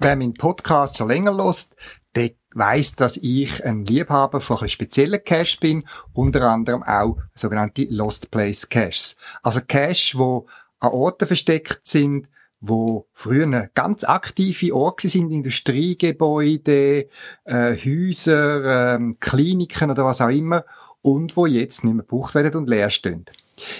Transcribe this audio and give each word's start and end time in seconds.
Wer 0.03 0.17
meinen 0.17 0.35
Podcast 0.35 0.97
schon 0.97 1.07
länger 1.07 1.33
lost, 1.33 1.77
der 2.17 2.33
weiss, 2.55 2.97
dass 2.97 3.19
ich 3.19 3.65
ein 3.65 3.85
Liebhaber 3.85 4.41
von 4.41 4.67
speziellen 4.67 5.23
Caches 5.23 5.59
bin, 5.59 5.85
unter 6.13 6.43
anderem 6.43 6.83
auch 6.83 7.19
sogenannte 7.37 7.87
Lost 7.89 8.33
Place 8.33 8.69
Caches. 8.69 9.15
Also 9.45 9.61
Caches, 9.65 10.19
wo 10.19 10.49
an 10.81 10.91
Orten 10.91 11.29
versteckt 11.29 11.83
sind, 11.85 12.29
wo 12.61 13.07
früher 13.13 13.71
ganz 13.75 14.03
aktive 14.03 14.75
Orte 14.75 15.09
sind, 15.09 15.31
Industriegebäude, 15.31 17.07
äh, 17.45 17.77
Häuser, 17.77 18.97
äh, 18.97 19.15
Kliniken 19.21 19.93
oder 19.93 20.05
was 20.05 20.21
auch 20.21 20.31
immer, 20.31 20.65
und 21.01 21.37
wo 21.37 21.47
jetzt 21.47 21.85
nicht 21.85 21.95
mehr 21.95 22.03
gebraucht 22.03 22.35
werden 22.35 22.57
und 22.57 22.69
leer 22.69 22.91
stehen. 22.91 23.25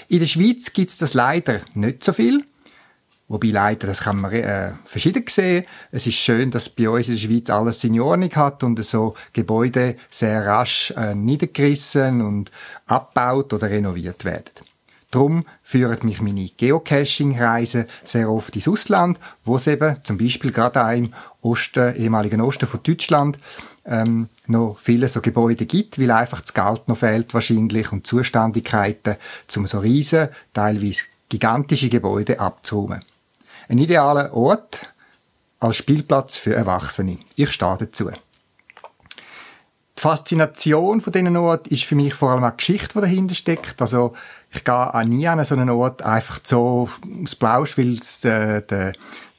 In 0.07 0.19
der 0.19 0.25
Schweiz 0.25 0.71
gibt's 0.71 0.97
das 0.97 1.15
leider 1.15 1.59
nicht 1.73 2.01
so 2.01 2.13
viel. 2.13 2.45
Wobei 3.33 3.47
leider, 3.47 3.87
das 3.87 4.01
kann 4.01 4.21
man 4.21 4.31
äh, 4.31 4.73
verschieden 4.85 5.25
sehen. 5.27 5.65
Es 5.91 6.05
ist 6.05 6.17
schön, 6.17 6.51
dass 6.51 6.69
bei 6.69 6.87
uns 6.87 7.07
in 7.07 7.15
der 7.15 7.19
Schweiz 7.19 7.49
alles 7.49 7.83
in 7.83 7.99
Ordnung 7.99 8.29
hat 8.35 8.61
und 8.61 8.85
so 8.85 9.15
Gebäude 9.33 9.95
sehr 10.11 10.45
rasch 10.45 10.93
äh, 10.95 11.15
niedergerissen 11.15 12.21
und 12.21 12.51
abgebaut 12.85 13.51
oder 13.53 13.71
renoviert 13.71 14.23
werden. 14.23 14.51
Drum 15.09 15.45
führen 15.63 15.97
mich 16.03 16.21
meine 16.21 16.47
Geocaching-Reisen 16.47 17.85
sehr 18.03 18.29
oft 18.29 18.55
ins 18.55 18.67
Ausland, 18.67 19.19
wo 19.43 19.55
es 19.55 19.65
eben 19.65 19.97
zum 20.03 20.19
Beispiel 20.19 20.51
gerade 20.51 20.85
auch 20.85 20.95
im 20.95 21.11
Osten, 21.41 21.95
ehemaligen 21.95 22.39
Osten 22.39 22.67
von 22.67 22.83
Deutschland 22.83 23.39
ähm, 23.85 24.29
noch 24.45 24.77
viele 24.79 25.07
so 25.07 25.21
Gebäude 25.21 25.65
gibt, 25.65 25.99
weil 25.99 26.11
einfach 26.11 26.41
das 26.41 26.53
Geld 26.53 26.87
noch 26.87 26.97
fehlt 26.97 27.33
wahrscheinlich 27.33 27.91
und 27.91 28.05
Zuständigkeiten, 28.05 29.15
um 29.55 29.65
so 29.65 29.79
riesen, 29.79 30.29
teilweise 30.53 31.05
gigantische 31.29 31.89
Gebäude 31.89 32.39
abzuräumen. 32.39 33.01
Ein 33.69 33.77
idealer 33.77 34.33
Ort 34.33 34.93
als 35.59 35.77
Spielplatz 35.77 36.35
für 36.35 36.55
Erwachsene. 36.55 37.17
Ich 37.35 37.51
stehe 37.51 37.77
dazu. 37.79 38.09
Die 38.09 40.01
Faszination 40.01 40.99
von 40.99 41.13
diesen 41.13 41.37
Ort 41.37 41.67
ist 41.67 41.85
für 41.85 41.95
mich 41.95 42.13
vor 42.13 42.31
allem 42.31 42.43
eine 42.43 42.55
Geschichte, 42.55 42.95
die 42.95 43.01
dahinter 43.01 43.35
steckt. 43.35 43.81
Also, 43.81 44.13
ich 44.51 44.63
gehe 44.63 44.93
auch 44.93 45.03
nie 45.03 45.27
an 45.27 45.43
so 45.45 45.55
einen 45.55 45.69
Ort 45.69 46.01
einfach 46.01 46.41
so 46.43 46.89
aus 47.23 47.35
Blausch, 47.35 47.77
weil 47.77 47.93
es 47.93 48.19
der, 48.19 48.61
der, 48.61 48.93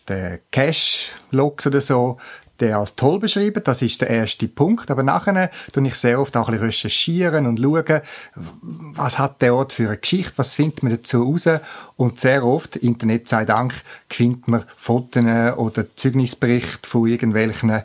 der 0.09 0.39
Cash-Logs 0.51 1.67
oder 1.67 1.83
so 1.83 2.17
den 2.61 2.75
als 2.75 2.97
toll 2.97 3.19
beschreiben. 3.19 3.63
Das 3.65 3.83
ist 3.83 4.01
der 4.01 4.11
erste 4.11 4.49
Punkt. 4.49 4.91
Aber 4.91 5.03
nachher 5.03 5.51
tue 5.73 5.87
ich 5.87 5.95
sehr 5.95 6.21
oft 6.21 6.37
auch 6.37 6.49
ein 6.49 6.53
bisschen 6.53 6.67
recherchieren 6.67 7.47
und 7.47 7.61
schauen, 7.61 8.01
was 8.35 9.19
hat 9.19 9.43
der 9.43 9.55
Ort 9.55 9.73
für 9.73 9.89
eine 9.89 9.99
Geschichte, 9.99 10.35
was 10.37 10.55
findet 10.55 10.83
man 10.83 10.93
dazu 10.93 11.23
raus. 11.23 11.49
Und 11.97 12.21
sehr 12.21 12.45
oft, 12.45 12.77
Internet 12.77 13.29
sei 13.29 13.45
Dank, 13.45 13.75
findet 14.09 14.49
man 14.49 14.65
Fotos 14.77 15.25
oder 15.57 15.95
Zeugnisberichte 15.95 16.89
von 16.89 17.07
irgendwelchen 17.07 17.71
äh, 17.71 17.83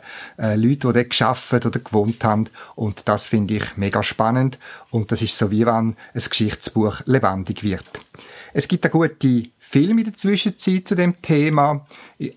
Leuten, 0.54 0.88
die 0.88 0.92
dort 0.92 1.10
geschafft 1.10 1.66
oder 1.66 1.80
gewohnt 1.80 2.22
haben. 2.24 2.46
Und 2.74 3.08
das 3.08 3.26
finde 3.26 3.54
ich 3.54 3.76
mega 3.76 4.02
spannend. 4.02 4.58
Und 4.90 5.12
das 5.12 5.22
ist 5.22 5.36
so 5.36 5.50
wie 5.50 5.66
wenn 5.66 5.74
ein 5.74 5.96
Geschichtsbuch 6.14 7.00
lebendig 7.06 7.62
wird. 7.62 7.84
Es 8.52 8.66
gibt 8.68 8.84
eine 8.84 8.90
gute 8.90 9.50
Filme 9.58 10.00
in 10.00 10.06
der 10.06 10.16
Zwischenzeit 10.16 10.88
zu 10.88 10.96
dem 10.96 11.20
Thema. 11.22 11.86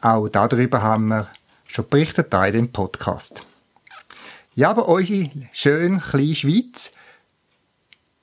Auch 0.02 0.30
darüber 0.30 0.82
haben 0.82 1.08
wir 1.08 1.28
schon 1.74 1.88
berichtet 1.90 2.32
da 2.32 2.46
in 2.46 2.54
dem 2.54 2.72
Podcast. 2.72 3.46
Ja, 4.54 4.70
aber 4.70 4.88
unsere 4.88 5.32
schön 5.52 6.00
kleine 6.00 6.36
Schweiz, 6.36 6.94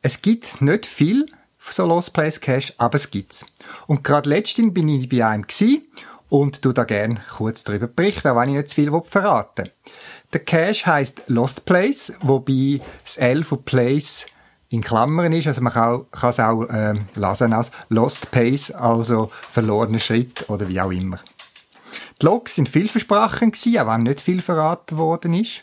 es 0.02 0.22
gibt 0.22 0.62
nicht 0.62 0.86
viel 0.86 1.26
so 1.58 1.84
Lost 1.84 2.12
Place 2.12 2.40
Cash, 2.40 2.72
aber 2.78 2.94
es 2.94 3.10
gibt's. 3.10 3.46
Und 3.86 4.04
gerade 4.04 4.30
letztens 4.30 4.72
bin 4.72 4.88
ich 4.88 5.08
bei 5.08 5.26
einem 5.26 5.46
gsi 5.46 5.88
und 6.28 6.62
tu 6.62 6.72
da 6.72 6.84
gern 6.84 7.20
kurz 7.36 7.64
darüber 7.64 7.88
berichten, 7.88 8.28
auch 8.28 8.36
wenn 8.36 8.50
ich 8.50 8.54
nicht 8.54 8.68
zu 8.70 8.76
viel 8.76 9.02
verraten 9.04 9.66
will. 9.66 9.72
Der 10.32 10.44
Cache 10.44 10.86
heißt 10.86 11.22
Lost 11.26 11.64
Place, 11.64 12.12
wobei 12.20 12.80
das 13.04 13.16
L 13.16 13.42
von 13.42 13.64
Place 13.64 14.26
in 14.68 14.82
Klammern 14.82 15.32
ist, 15.32 15.48
also 15.48 15.60
man 15.60 15.72
kann, 15.72 16.06
es 16.12 16.38
auch 16.38 16.62
äh, 16.64 16.94
lesen 17.16 17.52
als 17.52 17.72
Lost 17.88 18.30
Pace, 18.30 18.70
also 18.70 19.30
verlorener 19.32 19.98
Schritt 19.98 20.48
oder 20.48 20.68
wie 20.68 20.80
auch 20.80 20.92
immer. 20.92 21.18
Die 22.20 22.26
Logs 22.26 22.54
sind 22.54 22.68
vielversprechend 22.68 23.54
gewesen, 23.54 23.78
auch 23.78 23.86
wenn 23.92 24.02
nicht 24.02 24.20
viel 24.20 24.42
verraten 24.42 24.98
worden 24.98 25.32
ist. 25.32 25.62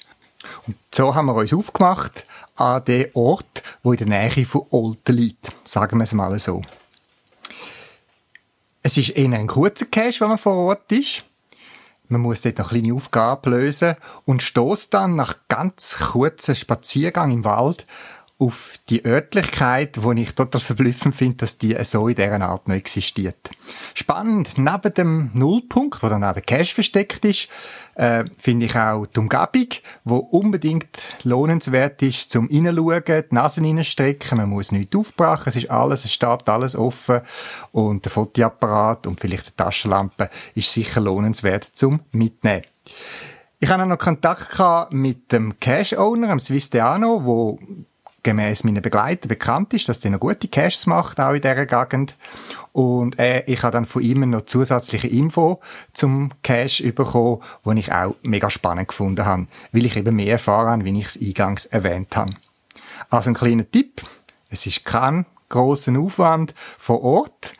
Und 0.65 0.77
so 0.93 1.13
haben 1.13 1.27
wir 1.27 1.35
uns 1.35 1.53
aufgemacht 1.53 2.25
an 2.55 2.83
den 2.85 3.09
Ort, 3.13 3.63
wo 3.83 3.93
in 3.93 3.97
der 3.97 4.07
Nähe 4.07 4.45
von 4.45 4.65
Olten 4.71 5.15
liegt. 5.15 5.51
Sagen 5.63 5.97
wir 5.99 6.03
es 6.03 6.13
mal 6.13 6.37
so. 6.39 6.61
Es 8.81 8.97
ist 8.97 9.09
eher 9.09 9.31
ein 9.31 9.47
kurzer 9.47 9.85
Cache, 9.85 10.21
wenn 10.21 10.29
man 10.29 10.37
vor 10.37 10.55
Ort 10.55 10.91
ist. 10.91 11.23
Man 12.09 12.21
muss 12.21 12.41
dort 12.41 12.57
noch 12.57 12.69
kleine 12.69 12.93
Aufgaben 12.93 13.51
lösen 13.51 13.95
und 14.23 14.41
stoßt 14.41 14.93
dann 14.93 15.15
nach 15.15 15.35
ganz 15.49 15.97
kurzen 16.13 16.55
Spaziergang 16.55 17.31
im 17.31 17.43
Wald 17.43 17.85
auf 18.39 18.75
die 18.89 19.03
Örtlichkeit, 19.03 20.03
wo 20.03 20.11
ich 20.11 20.35
total 20.35 20.61
verblüffend 20.61 21.15
finde, 21.15 21.37
dass 21.37 21.57
die 21.57 21.75
so 21.83 22.07
in 22.07 22.15
dieser 22.15 22.39
Art 22.41 22.67
noch 22.67 22.75
existiert. 22.75 23.49
Spannend, 23.95 24.57
neben 24.57 24.93
dem 24.93 25.31
Nullpunkt, 25.33 26.03
wo 26.03 26.09
dann 26.09 26.23
auch 26.23 26.33
der 26.33 26.43
Cache 26.43 26.73
versteckt 26.73 27.25
ist, 27.25 27.47
äh, 27.95 28.25
finde 28.37 28.67
ich 28.67 28.75
auch 28.75 29.07
die 29.07 29.19
Umgebung, 29.19 29.69
wo 30.03 30.17
unbedingt 30.17 30.99
lohnenswert 31.23 32.03
ist, 32.03 32.29
zum 32.29 32.47
Reinschauen, 32.47 33.03
die 33.07 33.35
Nase 33.35 33.61
reinstrecken, 33.61 34.37
man 34.37 34.49
muss 34.49 34.71
nichts 34.71 34.95
aufbrechen, 34.95 35.47
es 35.47 35.55
ist 35.55 35.71
alles, 35.71 36.05
es 36.05 36.13
steht 36.13 36.47
alles 36.47 36.75
offen 36.75 37.21
und 37.71 38.05
der 38.05 38.11
Fotoapparat 38.11 39.07
und 39.07 39.19
vielleicht 39.19 39.47
eine 39.47 39.55
Taschenlampe 39.55 40.29
ist 40.53 40.71
sicher 40.71 41.01
lohnenswert 41.01 41.63
zum 41.73 42.01
Mitnehmen. 42.11 42.63
Ich 43.59 43.69
hatte 43.69 43.87
noch 43.87 43.97
Kontakt 43.97 44.91
mit 44.91 45.31
dem 45.31 45.59
Cache-Owner, 45.59 46.27
dem 46.27 46.39
Swiss 46.39 46.69
Deano, 46.69 47.25
wo 47.25 47.57
gemäß 48.27 48.65
meinen 48.65 48.81
Begleiter 48.81 49.29
bekannt 49.29 49.73
ist, 49.73 49.87
dass 49.87 50.01
der 50.01 50.11
noch 50.11 50.19
gute 50.19 50.49
Caches 50.49 50.85
macht, 50.85 51.17
auch 51.17 51.31
in 51.31 51.41
dieser 51.41 51.65
Gegend. 51.65 52.17
Und 52.73 53.17
äh, 53.17 53.43
ich 53.45 53.63
habe 53.63 53.71
dann 53.71 53.85
von 53.85 54.01
ihm 54.01 54.29
noch 54.29 54.41
zusätzliche 54.41 55.07
Info 55.07 55.61
zum 55.93 56.31
Cache 56.43 56.91
bekommen, 56.91 57.41
die 57.63 57.79
ich 57.79 57.93
auch 57.93 58.15
mega 58.23 58.49
spannend 58.49 58.89
gefunden 58.89 59.25
habe, 59.25 59.47
weil 59.71 59.85
ich 59.85 59.95
eben 59.95 60.13
mehr 60.17 60.33
erfahren 60.33 60.67
habe, 60.67 60.85
wie 60.85 60.99
ich 60.99 61.05
es 61.05 61.21
eingangs 61.21 61.67
erwähnt 61.67 62.17
habe. 62.17 62.33
Also 63.09 63.29
ein 63.29 63.33
kleiner 63.33 63.71
Tipp, 63.71 64.01
es 64.49 64.65
ist 64.65 64.83
kein 64.83 65.25
grossen 65.47 65.95
Aufwand 65.95 66.53
vor 66.77 67.03
Ort. 67.03 67.53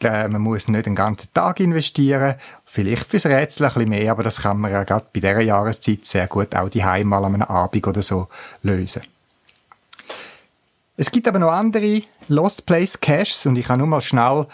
Äh, 0.00 0.28
man 0.28 0.42
muss 0.42 0.68
nicht 0.68 0.86
den 0.86 0.94
ganzen 0.94 1.34
Tag 1.34 1.58
investieren, 1.58 2.36
vielleicht 2.64 3.08
fürs 3.08 3.26
Rätsel 3.26 3.66
ein 3.66 3.72
bisschen 3.72 3.88
mehr, 3.88 4.12
aber 4.12 4.22
das 4.22 4.42
kann 4.42 4.60
man 4.60 4.70
ja 4.70 4.84
gerade 4.84 5.06
bei 5.12 5.18
dieser 5.18 5.40
Jahreszeit 5.40 6.06
sehr 6.06 6.28
gut 6.28 6.54
auch 6.54 6.68
die 6.68 6.84
mal 7.04 7.24
an 7.24 7.34
einem 7.34 7.42
Abend 7.42 7.84
oder 7.88 8.02
so 8.02 8.28
lösen. 8.62 9.02
Es 10.96 11.10
gibt 11.10 11.26
aber 11.26 11.40
noch 11.40 11.50
andere 11.50 12.02
Lost 12.28 12.66
Place 12.66 13.00
Caches 13.00 13.46
und 13.46 13.56
ich 13.56 13.68
habe 13.68 13.78
nur 13.78 13.88
mal 13.88 14.00
schnell 14.00 14.46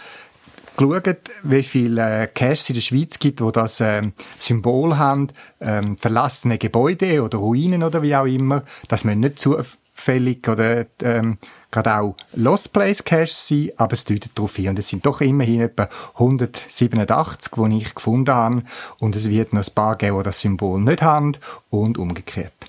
geschaut, 0.75 1.19
wie 1.42 1.62
viele 1.62 2.22
äh, 2.22 2.26
Caches 2.28 2.70
in 2.70 2.76
der 2.76 2.81
Schweiz 2.81 3.19
gibt, 3.19 3.42
wo 3.42 3.50
das 3.50 3.81
ähm, 3.81 4.14
Symbol 4.38 4.96
haben, 4.96 5.28
ähm, 5.60 5.98
verlassene 5.98 6.56
Gebäude 6.56 7.22
oder 7.22 7.37
Ruinen 7.37 7.82
oder 7.82 8.00
wie 8.00 8.16
auch 8.16 8.25
immer, 8.25 8.64
dass 8.88 9.04
man 9.04 9.20
nicht 9.20 9.38
zufällig 9.38 10.48
oder 10.48 10.87
ähm, 11.02 11.37
gerade 11.70 11.94
auch 11.94 12.16
Lost 12.32 12.72
Place 12.72 13.04
Caches 13.04 13.48
sein, 13.48 13.72
aber 13.76 13.93
es 13.93 14.06
deutet 14.06 14.32
darauf 14.34 14.56
hin. 14.56 14.70
Und 14.70 14.78
es 14.78 14.88
sind 14.88 15.04
doch 15.04 15.20
immerhin 15.20 15.60
etwa 15.60 15.90
187, 16.14 17.52
die 17.54 17.78
ich 17.78 17.94
gefunden 17.94 18.34
habe. 18.34 18.62
Und 18.98 19.14
es 19.14 19.28
wird 19.28 19.52
noch 19.52 19.62
ein 19.62 19.75
paar 19.75 19.96
geben, 19.96 20.16
die 20.16 20.25
das 20.25 20.40
Symbol 20.40 20.81
nicht 20.81 21.02
haben 21.02 21.32
und 21.69 21.98
umgekehrt. 21.98 22.59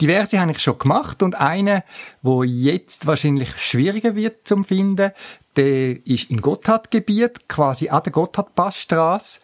Diverse 0.00 0.40
habe 0.40 0.52
ich 0.52 0.60
schon 0.60 0.78
gemacht 0.78 1.22
und 1.22 1.36
eine, 1.36 1.84
wo 2.22 2.42
jetzt 2.42 3.06
wahrscheinlich 3.06 3.56
schwieriger 3.58 4.14
wird 4.14 4.46
zum 4.46 4.64
finden, 4.64 5.12
der 5.56 6.06
ist 6.06 6.30
im 6.30 6.40
Gotthardgebiet, 6.40 7.48
quasi 7.48 7.88
an 7.88 8.02
der 8.02 8.12
Gotthardpassstraße 8.12 9.40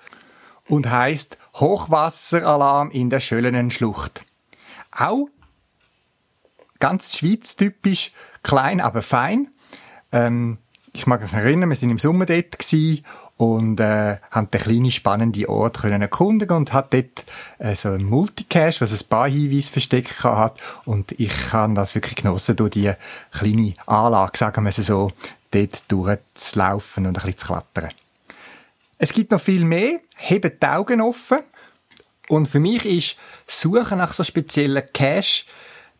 und 0.68 0.90
heißt 0.90 1.38
Hochwasseralarm 1.54 2.90
in 2.90 3.10
der 3.10 3.20
Schöllenen 3.20 3.70
Schlucht. 3.70 4.24
Auch 4.90 5.28
ganz 6.78 7.16
schweiztypisch, 7.16 8.12
klein, 8.42 8.80
aber 8.80 9.02
fein. 9.02 9.50
Ähm, 10.10 10.58
ich 10.92 11.06
mag 11.06 11.22
mich 11.22 11.32
erinnern, 11.32 11.70
wir 11.70 11.76
sind 11.76 11.90
im 11.90 11.98
Sommer 11.98 12.26
dort 12.26 12.58
und 13.42 13.80
äh, 13.80 14.18
haben 14.30 14.52
den 14.52 14.60
kleinen 14.60 14.90
spannenden 14.92 15.46
Ort 15.46 15.80
können 15.80 16.00
erkundigen 16.00 16.56
und 16.56 16.72
hat 16.72 16.94
dort 16.94 17.24
äh, 17.58 17.74
so 17.74 17.88
ein 17.88 18.04
Multicache, 18.04 18.80
was 18.80 18.92
ein 18.92 19.08
paar 19.08 19.28
Hinweise 19.28 19.72
versteckt 19.72 20.22
hat 20.22 20.60
und 20.84 21.10
ich 21.18 21.52
habe 21.52 21.74
das 21.74 21.96
wirklich 21.96 22.14
genossen, 22.14 22.54
durch 22.54 22.70
die 22.70 22.92
kleine 23.32 23.74
Anlage, 23.86 24.38
sagen 24.38 24.62
wir 24.62 24.68
es 24.68 24.76
so, 24.76 25.10
dort 25.50 25.82
durchzulaufen 25.88 27.04
und 27.04 27.18
ein 27.18 27.24
bisschen 27.24 27.38
zu 27.38 27.46
klettern. 27.46 27.90
Es 28.98 29.12
gibt 29.12 29.32
noch 29.32 29.40
viel 29.40 29.64
mehr. 29.64 29.98
Hebt 30.14 30.62
die 30.62 30.66
Augen 30.68 31.00
offen. 31.00 31.40
Und 32.28 32.46
für 32.46 32.60
mich 32.60 32.84
ist 32.84 33.16
Suchen 33.48 33.98
nach 33.98 34.12
so 34.12 34.22
speziellen 34.22 34.84
Cache 34.94 35.42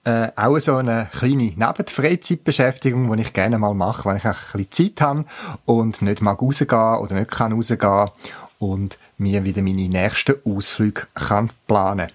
äh, 0.05 0.29
auch 0.35 0.59
so 0.59 0.77
eine 0.77 1.09
kleine 1.13 1.53
Nebenfreizeitbeschäftigung, 1.57 3.15
die 3.17 3.23
ich 3.23 3.33
gerne 3.33 3.59
mal 3.59 3.75
mache, 3.75 4.09
wenn 4.09 4.17
ich 4.17 4.25
ein 4.25 4.35
bisschen 4.53 4.71
Zeit 4.71 5.01
habe 5.01 5.25
und 5.65 6.03
nicht 6.03 6.21
mag 6.21 6.43
rausgehen 6.43 6.99
oder 6.99 7.15
nicht 7.15 7.31
kann 7.31 7.53
rausgehen 7.53 8.11
und 8.59 8.99
mir 9.19 9.45
wieder 9.45 9.63
meine 9.63 9.89
nächsten 9.89 10.37
Ausflüge 10.45 11.03
kann 11.15 11.51
planen. 11.67 12.11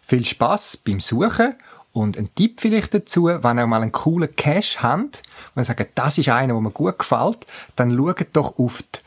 Viel 0.00 0.24
Spaß 0.24 0.78
beim 0.78 1.00
Suchen 1.00 1.54
und 1.92 2.16
ein 2.18 2.34
Tipp 2.34 2.60
vielleicht 2.60 2.94
dazu, 2.94 3.26
wenn 3.26 3.58
ihr 3.58 3.66
mal 3.66 3.82
einen 3.82 3.92
coolen 3.92 4.34
Cache 4.34 4.82
habt, 4.82 5.22
ihr 5.54 5.64
sagt, 5.64 5.90
das 5.94 6.18
ist 6.18 6.28
einer, 6.28 6.54
der 6.54 6.60
mir 6.60 6.70
gut 6.70 6.98
gefällt, 6.98 7.46
dann 7.76 7.96
schaut 7.96 8.26
doch 8.32 8.58
auf 8.58 8.82
die 8.82 8.98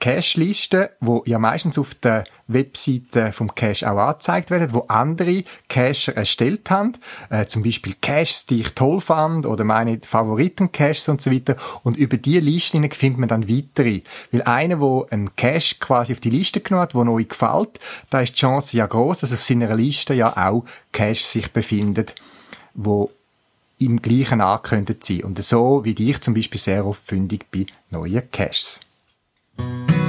Cache-Listen, 0.00 0.88
wo 1.00 1.22
ja 1.26 1.38
meistens 1.38 1.78
auf 1.78 1.94
der 1.94 2.24
Webseite 2.48 3.32
vom 3.32 3.54
Cache 3.54 3.88
auch 3.88 3.98
angezeigt 3.98 4.50
werden, 4.50 4.72
wo 4.72 4.80
andere 4.88 5.44
Cacher 5.68 6.16
erstellt 6.16 6.70
haben, 6.70 6.94
äh, 7.28 7.44
zum 7.44 7.62
Beispiel 7.62 7.94
Caches, 8.00 8.46
die 8.46 8.62
ich 8.62 8.74
toll 8.74 9.00
fand 9.00 9.44
oder 9.44 9.62
meine 9.64 10.00
Favoriten-Caches 10.00 11.10
und 11.10 11.20
so 11.20 11.30
weiter. 11.30 11.56
Und 11.82 11.98
über 11.98 12.16
diese 12.16 12.40
Listen 12.40 12.90
findet 12.90 13.20
man 13.20 13.28
dann 13.28 13.48
weitere. 13.48 14.00
Weil 14.32 14.42
einer, 14.42 14.80
wo 14.80 15.06
ein 15.10 15.36
Cache 15.36 15.76
quasi 15.78 16.14
auf 16.14 16.20
die 16.20 16.30
Liste 16.30 16.60
genommen 16.60 16.82
hat, 16.82 16.94
wo 16.94 17.04
euch 17.12 17.28
gefällt, 17.28 17.78
da 18.08 18.22
ist 18.22 18.32
die 18.32 18.40
Chance 18.40 18.76
ja 18.78 18.86
groß, 18.86 19.20
dass 19.20 19.34
auf 19.34 19.42
seiner 19.42 19.76
Liste 19.76 20.14
ja 20.14 20.34
auch 20.34 20.64
Caches 20.92 21.30
sich 21.30 21.52
befindet, 21.52 22.14
wo 22.72 23.10
im 23.78 24.00
gleichen 24.00 24.40
angekündigt 24.40 25.04
sind. 25.04 25.24
Und 25.24 25.42
so 25.42 25.84
wie 25.84 25.92
ich 25.92 26.20
zum 26.20 26.34
Beispiel 26.34 26.60
sehr 26.60 26.86
oft 26.86 27.02
fündig 27.02 27.46
bei 27.50 27.66
neuen 27.90 28.30
Caches. 28.30 28.80
Ja, 29.60 29.99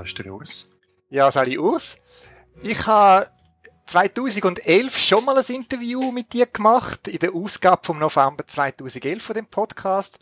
das 0.00 0.10
ist 0.10 0.18
der 0.18 0.32
Urs. 0.32 0.70
Ja, 1.10 1.30
Sali 1.30 1.58
Urs. 1.58 1.96
Ich 2.62 2.86
habe 2.86 3.28
2011 3.86 4.96
schon 4.96 5.24
mal 5.24 5.36
ein 5.36 5.54
Interview 5.54 6.12
mit 6.12 6.32
dir 6.32 6.46
gemacht, 6.46 7.08
in 7.08 7.18
der 7.18 7.34
Ausgabe 7.34 7.82
vom 7.84 7.98
November 7.98 8.46
2011 8.46 9.22
von 9.22 9.34
dem 9.34 9.46
Podcast. 9.46 10.18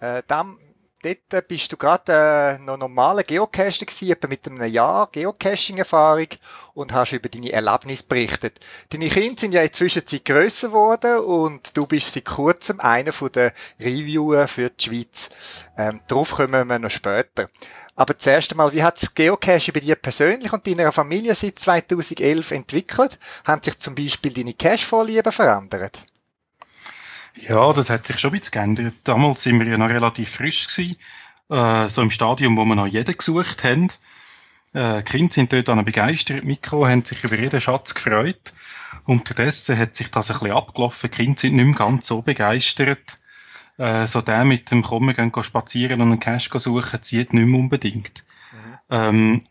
Äh, 0.00 0.22
dann, 0.28 0.56
dort 1.02 1.48
bist 1.48 1.72
du 1.72 1.76
gerade 1.76 2.12
äh, 2.12 2.58
noch 2.58 2.76
normaler 2.76 3.24
Geocacher 3.24 3.84
gewesen, 3.84 4.10
etwa 4.10 4.28
mit 4.28 4.46
einem 4.46 4.62
Jahr 4.72 5.08
Geocaching-Erfahrung 5.10 6.28
und 6.74 6.92
hast 6.92 7.12
über 7.12 7.28
deine 7.28 7.50
Erlebnisse 7.52 8.04
berichtet. 8.04 8.60
Deine 8.90 9.08
Kinder 9.08 9.40
sind 9.40 9.52
ja 9.52 9.62
in 9.62 9.66
der 9.66 9.72
Zwischenzeit 9.72 10.24
grösser 10.24 10.68
geworden 10.68 11.18
und 11.18 11.76
du 11.76 11.86
bist 11.86 12.12
seit 12.12 12.24
kurzem 12.24 12.78
einer 12.80 13.10
den 13.10 13.50
Reviewer 13.80 14.46
für 14.46 14.70
die 14.70 14.84
Schweiz. 14.84 15.30
Ähm, 15.76 16.00
darauf 16.06 16.30
kommen 16.30 16.68
wir 16.68 16.78
noch 16.78 16.90
später. 16.90 17.50
Aber 17.98 18.16
zuerst 18.16 18.52
einmal, 18.52 18.72
wie 18.72 18.84
hat 18.84 19.02
das 19.02 19.12
Geocache 19.12 19.72
bei 19.72 19.80
dir 19.80 19.96
persönlich 19.96 20.52
und 20.52 20.64
deiner 20.64 20.92
Familie 20.92 21.34
seit 21.34 21.58
2011 21.58 22.52
entwickelt? 22.52 23.18
Haben 23.44 23.60
sich 23.60 23.76
zum 23.80 23.96
Beispiel 23.96 24.32
deine 24.32 24.54
Cache-Vorlieben 24.54 25.32
verändert? 25.32 25.98
Ja, 27.34 27.72
das 27.72 27.90
hat 27.90 28.06
sich 28.06 28.20
schon 28.20 28.30
ein 28.30 28.38
bisschen 28.38 28.52
geändert. 28.52 28.94
Damals 29.02 29.42
sind 29.42 29.58
wir 29.58 29.66
ja 29.66 29.76
noch 29.76 29.88
relativ 29.88 30.30
frisch 30.30 30.68
gewesen, 30.68 30.96
äh, 31.50 31.88
so 31.88 32.00
im 32.02 32.12
Stadium, 32.12 32.56
wo 32.56 32.64
wir 32.64 32.76
noch 32.76 32.86
jeden 32.86 33.16
gesucht 33.16 33.64
haben. 33.64 33.88
Äh, 34.74 34.98
die 34.98 35.02
Kinder 35.02 35.32
sind 35.32 35.52
dort 35.52 35.66
dann 35.66 35.84
begeistert 35.84 36.44
mitgekommen, 36.44 36.88
haben 36.88 37.04
sich 37.04 37.24
über 37.24 37.36
jeden 37.36 37.60
Schatz 37.60 37.96
gefreut. 37.96 38.52
Unterdessen 39.06 39.76
hat 39.76 39.96
sich 39.96 40.08
das 40.12 40.30
ein 40.30 40.38
bisschen 40.38 40.56
abgelaufen. 40.56 41.10
Die 41.10 41.16
Kinder 41.16 41.40
sind 41.40 41.56
nicht 41.56 41.66
mehr 41.66 41.74
ganz 41.74 42.06
so 42.06 42.22
begeistert 42.22 43.18
äh, 43.78 44.06
so 44.06 44.20
der 44.20 44.44
mit 44.44 44.70
dem 44.70 44.82
Kommen 44.82 45.14
gehen 45.14 45.32
spazieren 45.42 46.00
und 46.00 46.08
einen 46.08 46.20
Cash 46.20 46.50
suchen, 46.52 47.02
zieht 47.02 47.32
nicht 47.32 47.46
mehr 47.46 47.60
unbedingt. 47.60 48.24
Mhm. 48.52 48.78
Ähm, 48.90 49.44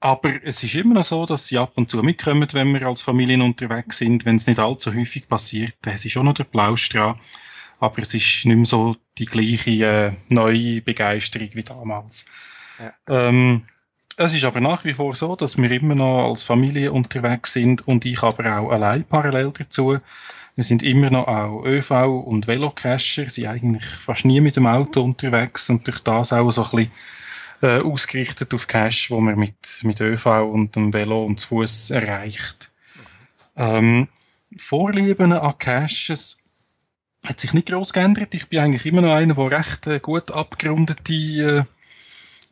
aber 0.00 0.42
es 0.44 0.62
ist 0.64 0.74
immer 0.74 0.94
noch 0.94 1.04
so, 1.04 1.26
dass 1.26 1.46
sie 1.46 1.58
ab 1.58 1.72
und 1.74 1.90
zu 1.90 2.02
mitkommen, 2.02 2.48
wenn 2.52 2.72
wir 2.72 2.86
als 2.86 3.02
Familien 3.02 3.42
unterwegs 3.42 3.98
sind, 3.98 4.24
wenn 4.24 4.36
es 4.36 4.46
nicht 4.46 4.58
allzu 4.58 4.94
häufig 4.94 5.28
passiert. 5.28 5.74
Es 5.84 6.04
ist 6.06 6.16
auch 6.16 6.22
noch 6.22 6.34
der 6.34 6.44
Plausch 6.44 6.88
dran. 6.88 7.20
Aber 7.80 7.98
es 8.00 8.14
ist 8.14 8.46
nicht 8.46 8.56
mehr 8.56 8.64
so 8.64 8.96
die 9.18 9.26
gleiche 9.26 9.70
äh, 9.70 10.12
neue 10.28 10.80
Begeisterung 10.80 11.50
wie 11.52 11.62
damals. 11.62 12.24
Ja. 12.78 13.28
Ähm, 13.28 13.62
es 14.16 14.34
ist 14.34 14.44
aber 14.44 14.60
nach 14.60 14.84
wie 14.84 14.92
vor 14.92 15.14
so, 15.14 15.36
dass 15.36 15.56
wir 15.56 15.70
immer 15.70 15.94
noch 15.94 16.28
als 16.28 16.42
Familie 16.42 16.92
unterwegs 16.92 17.52
sind 17.52 17.86
und 17.86 18.04
ich 18.04 18.22
aber 18.22 18.58
auch 18.58 18.70
allein 18.70 19.04
parallel 19.04 19.52
dazu. 19.56 19.98
Wir 20.60 20.64
sind 20.64 20.82
immer 20.82 21.08
noch 21.08 21.26
auch 21.26 21.64
ÖV- 21.64 22.22
und 22.22 22.46
Velocacher, 22.46 23.30
sind 23.30 23.46
eigentlich 23.46 23.82
fast 23.82 24.26
nie 24.26 24.42
mit 24.42 24.56
dem 24.56 24.66
Auto 24.66 25.02
unterwegs 25.02 25.70
und 25.70 25.86
durch 25.86 26.00
das 26.00 26.34
auch 26.34 26.50
so 26.50 26.62
ein 26.64 26.70
bisschen 26.70 26.92
äh, 27.62 27.80
ausgerichtet 27.80 28.52
auf 28.52 28.66
Cache, 28.66 29.08
wo 29.08 29.20
man 29.20 29.38
mit, 29.38 29.80
mit 29.84 30.02
ÖV 30.02 30.26
und 30.52 30.76
dem 30.76 30.92
Velo 30.92 31.24
und 31.24 31.40
zu 31.40 31.48
Fuß 31.48 31.92
erreicht. 31.92 32.70
Ähm, 33.56 34.08
Vorlieben 34.58 35.32
an 35.32 35.58
Caches 35.58 36.42
hat 37.26 37.40
sich 37.40 37.54
nicht 37.54 37.68
groß 37.68 37.94
geändert. 37.94 38.34
Ich 38.34 38.48
bin 38.48 38.58
eigentlich 38.58 38.84
immer 38.84 39.00
noch 39.00 39.14
einer, 39.14 39.32
der 39.32 39.50
recht 39.50 39.86
äh, 39.86 39.98
gut 39.98 40.30
abgerundete 40.30 41.14
äh, 41.14 41.64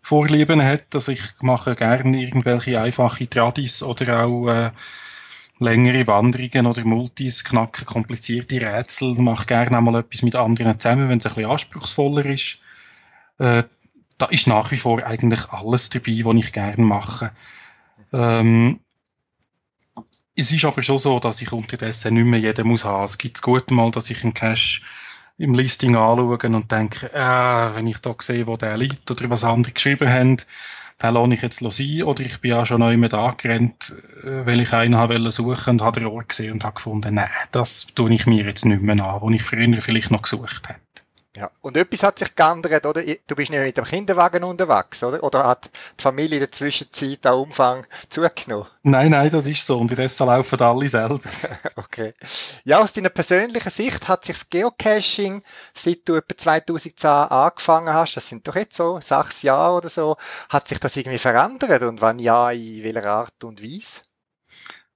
Vorlieben 0.00 0.62
hat. 0.62 0.95
Also 0.95 1.12
ich 1.12 1.21
mache 1.43 1.75
gerne 1.75 2.23
irgendwelche 2.23 2.81
einfache 2.81 3.29
Tradis 3.29 3.83
oder 3.83 4.25
auch 4.25 4.49
äh, 4.49 4.71
längere 5.59 6.07
Wanderungen 6.07 6.67
oder 6.67 6.85
Multis, 6.85 7.45
knacken 7.45 7.85
komplizierte 7.85 8.61
Rätsel, 8.61 9.15
mache 9.15 9.47
gerne 9.47 9.79
auch 9.79 9.83
mal 9.83 9.99
etwas 10.00 10.23
mit 10.23 10.37
anderen 10.37 10.79
zusammen, 10.79 11.09
wenn 11.09 11.19
es 11.19 11.27
ein 11.27 11.35
bisschen 11.35 11.50
anspruchsvoller 11.50 12.27
ist. 12.27 12.59
Äh, 13.38 13.65
da 14.19 14.27
ist 14.27 14.47
nach 14.47 14.71
wie 14.73 14.77
vor 14.77 15.05
eigentlich 15.05 15.49
alles 15.50 15.91
dabei, 15.91 16.21
was 16.25 16.37
ich 16.37 16.53
gerne 16.53 16.85
mache. 16.85 17.33
Ähm, 18.12 18.81
es 20.35 20.53
ist 20.53 20.65
aber 20.65 20.83
schon 20.83 20.99
so, 20.99 21.19
dass 21.19 21.43
ich 21.43 21.53
unterdessen 21.53 22.15
nicht 22.15 22.25
mehr 22.25 22.38
jeden 22.38 22.67
muss 22.69 22.85
haben. 22.85 23.05
Es 23.05 23.19
gibt 23.19 23.43
gut 23.43 23.71
mal, 23.71 23.91
dass 23.91 24.11
ich 24.11 24.23
einen 24.23 24.35
Cache 24.35 24.81
im 25.38 25.54
Listing 25.54 25.97
anschaue 25.97 26.37
und 26.37 26.71
denke, 26.71 27.12
äh, 27.12 27.75
wenn 27.75 27.87
ich 27.87 27.99
da 27.99 28.14
sehe, 28.18 28.47
wo 28.47 28.57
der 28.57 28.76
liegt 28.76 29.11
oder 29.11 29.30
was 29.30 29.45
andere 29.45 29.73
geschrieben 29.73 30.11
haben, 30.11 30.37
den 31.00 31.14
lohne 31.14 31.37
ich 31.37 31.42
jetzt 31.42 31.61
sein 31.61 32.02
oder 32.02 32.25
ich 32.25 32.40
bin 32.40 32.50
ja 32.50 32.66
schon 32.66 32.80
neu 32.80 32.97
mit 32.97 33.14
angerannt, 33.14 33.95
äh, 34.25 34.47
weil 34.47 34.61
ich 34.61 34.73
einen 34.73 34.97
habe 34.97 35.30
suchen 35.30 35.71
und 35.71 35.83
habe 35.83 36.00
den 36.00 36.09
Ort 36.09 36.30
gesehen 36.30 36.54
und 36.54 36.64
habe 36.64 36.75
gefunden, 36.75 37.14
nein, 37.14 37.28
das 37.52 37.87
tue 37.87 38.12
ich 38.12 38.26
mir 38.26 38.45
jetzt 38.45 38.64
nicht 38.64 38.83
mehr 38.83 39.02
an, 39.04 39.21
wo 39.21 39.30
ich 39.30 39.42
früher 39.42 39.80
vielleicht 39.80 40.11
noch 40.11 40.23
gesucht 40.23 40.68
hätte. 40.68 41.08
Ja, 41.38 41.52
und 41.61 41.76
etwas 41.76 42.02
hat 42.02 42.18
sich 42.18 42.35
geändert, 42.35 42.85
oder? 42.85 43.00
Du 43.00 43.37
bist 43.37 43.52
nicht 43.52 43.62
mit 43.62 43.76
dem 43.76 43.85
Kinderwagen 43.85 44.42
unterwegs, 44.42 45.04
oder? 45.04 45.23
Oder 45.23 45.47
hat 45.47 45.71
die 45.99 46.02
Familie 46.02 46.38
in 46.38 46.40
der 46.40 46.50
Zwischenzeit 46.50 47.25
den 47.25 47.33
Umfang 47.33 47.87
zugenommen? 48.09 48.66
Nein, 48.83 49.12
nein, 49.12 49.30
das 49.30 49.47
ist 49.47 49.64
so. 49.64 49.78
Und 49.78 49.92
indessen 49.92 50.26
laufen 50.26 50.61
alle 50.61 50.88
selber. 50.88 51.21
okay. 51.76 52.12
Ja, 52.64 52.80
aus 52.80 52.92
deiner 52.92 53.11
persönlichen 53.11 53.71
Sicht 53.71 54.09
hat 54.09 54.25
sich 54.25 54.37
das 54.37 54.50
Geocaching, 54.50 55.45
seit 55.75 56.09
du 56.09 56.16
etwa 56.16 56.37
2010 56.37 57.09
angefangen 57.09 57.95
hast, 57.95 58.16
das 58.16 58.26
sind 58.26 58.49
doch 58.49 58.57
jetzt 58.57 58.76
so 58.76 58.99
sechs 58.99 59.42
Jahre 59.42 59.76
oder 59.76 59.90
so, 59.90 60.16
hat 60.49 60.66
sich 60.66 60.80
das 60.80 60.97
irgendwie 60.97 61.18
verändert? 61.18 61.83
Und 61.83 62.02
wenn 62.02 62.18
ja, 62.18 62.50
in 62.50 62.83
welcher 62.83 63.07
Art 63.07 63.45
und 63.45 63.62
Weise? 63.62 64.00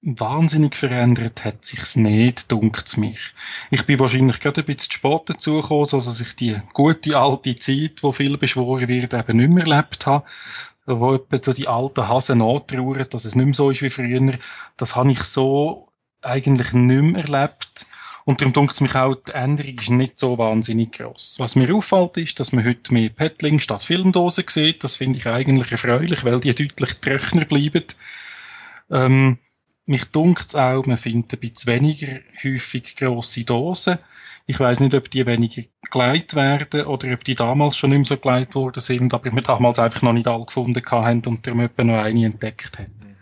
Wahnsinnig 0.03 0.75
verändert 0.75 1.45
hat 1.45 1.65
sich's 1.65 1.95
nicht, 1.95 2.51
dunkt's 2.51 2.97
mich. 2.97 3.19
Ich 3.71 3.87
bin 3.87 4.01
wahrscheinlich 4.01 4.41
gerade 4.41 4.63
ein 4.63 4.67
bisschen 4.67 4.91
zu 4.91 4.99
spät 4.99 5.23
dazugekommen, 5.27 5.85
so 5.85 6.01
dass 6.01 6.21
ich 6.21 6.35
die 6.35 6.61
gute 6.73 7.17
alte 7.17 7.57
Zeit, 7.57 8.03
wo 8.03 8.11
viel 8.11 8.37
beschworen 8.37 8.89
wird, 8.89 9.15
eben 9.15 9.37
nicht 9.37 9.51
mehr 9.51 9.67
erlebt 9.67 10.07
habe. 10.07 10.25
Wo 10.87 11.15
etwa 11.15 11.39
so 11.41 11.53
die 11.53 11.69
alten 11.69 12.09
Hasen 12.09 12.39
nachtrauern, 12.39 13.07
dass 13.11 13.25
es 13.25 13.37
nicht 13.37 13.45
mehr 13.45 13.55
so 13.55 13.71
ist 13.71 13.83
wie 13.83 13.91
früher. 13.91 14.37
Das 14.77 14.97
habe 14.97 15.13
ich 15.13 15.23
so 15.23 15.89
eigentlich 16.23 16.73
nicht 16.73 17.03
mehr 17.03 17.23
erlebt. 17.23 17.87
Und 18.25 18.41
darum 18.41 18.53
dunkt 18.53 18.81
mich 18.81 18.95
auch, 18.97 19.15
die 19.15 19.33
Änderung 19.33 19.79
ist 19.79 19.91
nicht 19.91 20.19
so 20.19 20.39
wahnsinnig 20.39 20.93
groß. 20.93 21.37
Was 21.39 21.55
mir 21.55 21.73
auffällt, 21.75 22.17
ist, 22.17 22.39
dass 22.41 22.53
man 22.53 22.65
heute 22.65 22.93
mehr 22.93 23.11
Paddling 23.11 23.61
statt 23.61 23.85
Filmdosen 23.85 24.45
sieht. 24.49 24.83
Das 24.83 24.97
finde 24.97 25.19
ich 25.19 25.27
eigentlich 25.27 25.71
erfreulich, 25.71 26.25
weil 26.25 26.41
die 26.41 26.55
deutlich 26.55 26.95
trockener 27.01 27.45
bleiben. 27.45 27.85
Ähm, 28.91 29.39
mich 29.87 30.05
dunkt 30.07 30.49
es 30.49 30.55
auch, 30.55 30.87
man 30.87 30.97
findet 30.97 31.33
ein 31.33 31.41
bisschen 31.41 31.73
weniger 31.73 32.21
häufig 32.45 32.97
grosse 32.97 33.45
Dosen. 33.45 33.99
Ich 34.47 34.59
weiß 34.59 34.81
nicht, 34.81 34.95
ob 34.95 35.11
die 35.11 35.25
weniger 35.27 35.63
geleitet 35.91 36.35
werden 36.35 36.87
oder 36.87 37.13
ob 37.13 37.25
die 37.25 37.35
damals 37.35 37.77
schon 37.77 37.91
nicht 37.91 37.99
mehr 37.99 38.05
so 38.05 38.17
geleitet 38.17 38.55
worden 38.55 38.81
sind, 38.81 39.15
aber 39.15 39.33
wir 39.33 39.43
damals 39.43 39.79
einfach 39.79 40.03
noch 40.03 40.13
nicht 40.13 40.27
alle 40.27 40.45
gefunden 40.45 40.83
haben 40.91 41.23
und 41.27 41.47
darum 41.47 41.61
etwa 41.61 41.85
noch 41.85 41.99
eine 41.99 42.27
entdeckt 42.27 42.79
haben. 42.79 42.95
Mhm. 43.05 43.13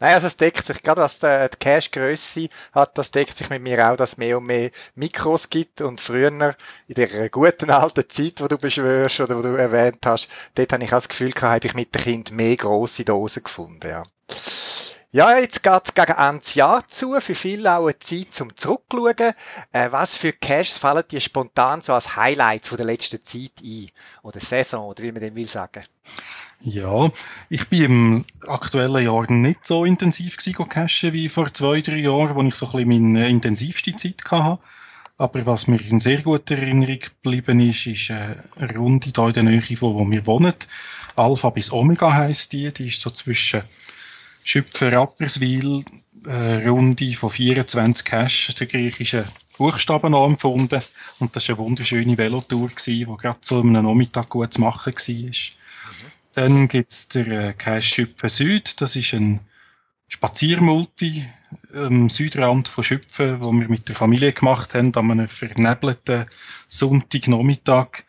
Nein, 0.00 0.14
also 0.14 0.26
es 0.26 0.36
deckt 0.36 0.66
sich, 0.66 0.82
gerade 0.82 1.02
was 1.02 1.18
die, 1.18 1.46
die 1.52 1.56
Cache-Grösse 1.58 2.48
hat, 2.72 2.98
das 2.98 3.10
deckt 3.10 3.36
sich 3.36 3.50
mit 3.50 3.62
mir 3.62 3.90
auch, 3.90 3.96
dass 3.96 4.12
es 4.12 4.18
mehr 4.18 4.38
und 4.38 4.46
mehr 4.46 4.70
Mikros 4.94 5.50
gibt 5.50 5.80
und 5.80 6.00
früher, 6.00 6.56
in 6.88 6.94
der 6.94 7.28
guten 7.30 7.70
alten 7.70 8.08
Zeit, 8.08 8.40
wo 8.40 8.48
du 8.48 8.58
beschwörst 8.58 9.20
oder 9.20 9.38
wo 9.38 9.42
du 9.42 9.56
erwähnt 9.56 10.04
hast, 10.04 10.28
dort 10.54 10.72
habe 10.72 10.84
ich 10.84 10.90
auch 10.90 10.96
das 10.96 11.08
Gefühl 11.08 11.30
gehabt, 11.30 11.54
habe 11.54 11.66
ich 11.66 11.74
mit 11.74 11.94
dem 11.94 12.02
Kind 12.02 12.32
mehr 12.32 12.56
grosse 12.56 13.04
Dosen 13.04 13.44
gefunden, 13.44 13.88
ja. 13.88 14.02
Ja, 15.14 15.38
jetzt 15.38 15.62
geht's 15.62 15.94
gegen 15.94 16.10
Ende 16.10 16.42
Jahr 16.54 16.88
zu. 16.88 17.20
Für 17.20 17.36
viele 17.36 17.78
auch 17.78 17.84
eine 17.84 17.96
Zeit 18.00 18.32
zum 18.32 18.56
Zurückschauen. 18.56 19.32
Äh, 19.70 19.92
was 19.92 20.16
für 20.16 20.32
Caches 20.32 20.76
fallen 20.76 21.04
dir 21.08 21.20
spontan 21.20 21.82
so 21.82 21.94
als 21.94 22.16
Highlights 22.16 22.70
von 22.70 22.78
der 22.78 22.86
letzten 22.86 23.24
Zeit 23.24 23.52
ein? 23.62 23.90
Oder 24.24 24.40
Saison, 24.40 24.88
oder 24.88 25.04
wie 25.04 25.12
man 25.12 25.22
dem 25.22 25.36
will 25.36 25.46
sagen? 25.46 25.84
Ja, 26.62 27.12
ich 27.48 27.68
bin 27.68 27.84
im 27.84 28.24
aktuellen 28.48 29.04
Jahr 29.04 29.30
nicht 29.30 29.64
so 29.64 29.84
intensiv 29.84 30.36
gewesen, 30.36 30.68
cachen 30.68 31.12
wie 31.12 31.28
vor 31.28 31.54
zwei, 31.54 31.80
drei 31.80 31.98
Jahren, 31.98 32.34
wo 32.34 32.42
ich 32.42 32.56
so 32.56 32.66
ein 32.66 32.84
bisschen 32.84 33.12
meine 33.12 33.28
intensivste 33.28 33.94
Zeit 33.94 34.16
hatte. 34.28 34.58
Aber 35.16 35.46
was 35.46 35.68
mir 35.68 35.80
in 35.80 36.00
sehr 36.00 36.22
guter 36.22 36.58
Erinnerung 36.58 36.98
geblieben 36.98 37.60
ist, 37.60 37.86
ist 37.86 38.10
eine 38.10 38.76
Runde 38.76 39.06
hier 39.14 39.26
in 39.28 39.32
der 39.32 39.42
Nähe, 39.44 39.80
wo 39.80 40.10
wir 40.10 40.26
wohnen. 40.26 40.54
Alpha 41.14 41.50
bis 41.50 41.70
Omega 41.70 42.12
heisst 42.12 42.52
die. 42.52 42.72
Die 42.72 42.88
ist 42.88 43.00
so 43.00 43.10
zwischen 43.10 43.62
Schüpfer 44.44 44.92
Rapperswil, 44.92 45.84
eine 46.26 46.68
Runde 46.68 47.12
von 47.14 47.30
24 47.30 48.04
Cash, 48.04 48.54
der 48.54 48.66
griechischen 48.66 49.24
Buchstaben 49.56 50.14
empfunden. 50.14 50.82
Und 51.18 51.34
das 51.34 51.48
war 51.48 51.56
eine 51.56 51.64
wunderschöne 51.64 52.18
Velotour, 52.18 52.70
die 52.86 53.04
gerade 53.04 53.40
zu 53.40 53.60
einem 53.60 53.72
Nachmittag 53.72 54.28
gut 54.28 54.52
zu 54.52 54.60
machen 54.60 54.94
war. 54.94 55.30
Dann 56.34 56.68
gibt's 56.68 57.08
der 57.08 57.26
äh, 57.28 57.52
Cache 57.54 57.82
Schüpfen 57.82 58.28
Süd, 58.28 58.80
das 58.80 58.96
ist 58.96 59.14
ein 59.14 59.40
Spaziermulti 60.08 61.24
am 61.72 62.10
Südrand 62.10 62.68
von 62.68 62.84
Schüpfen, 62.84 63.40
wo 63.40 63.52
wir 63.52 63.68
mit 63.68 63.88
der 63.88 63.94
Familie 63.94 64.32
gemacht 64.32 64.74
haben, 64.74 64.94
an 64.94 65.10
einem 65.10 65.28
vernebelten 65.28 66.26
Sonntagnachmittag. 66.68 68.04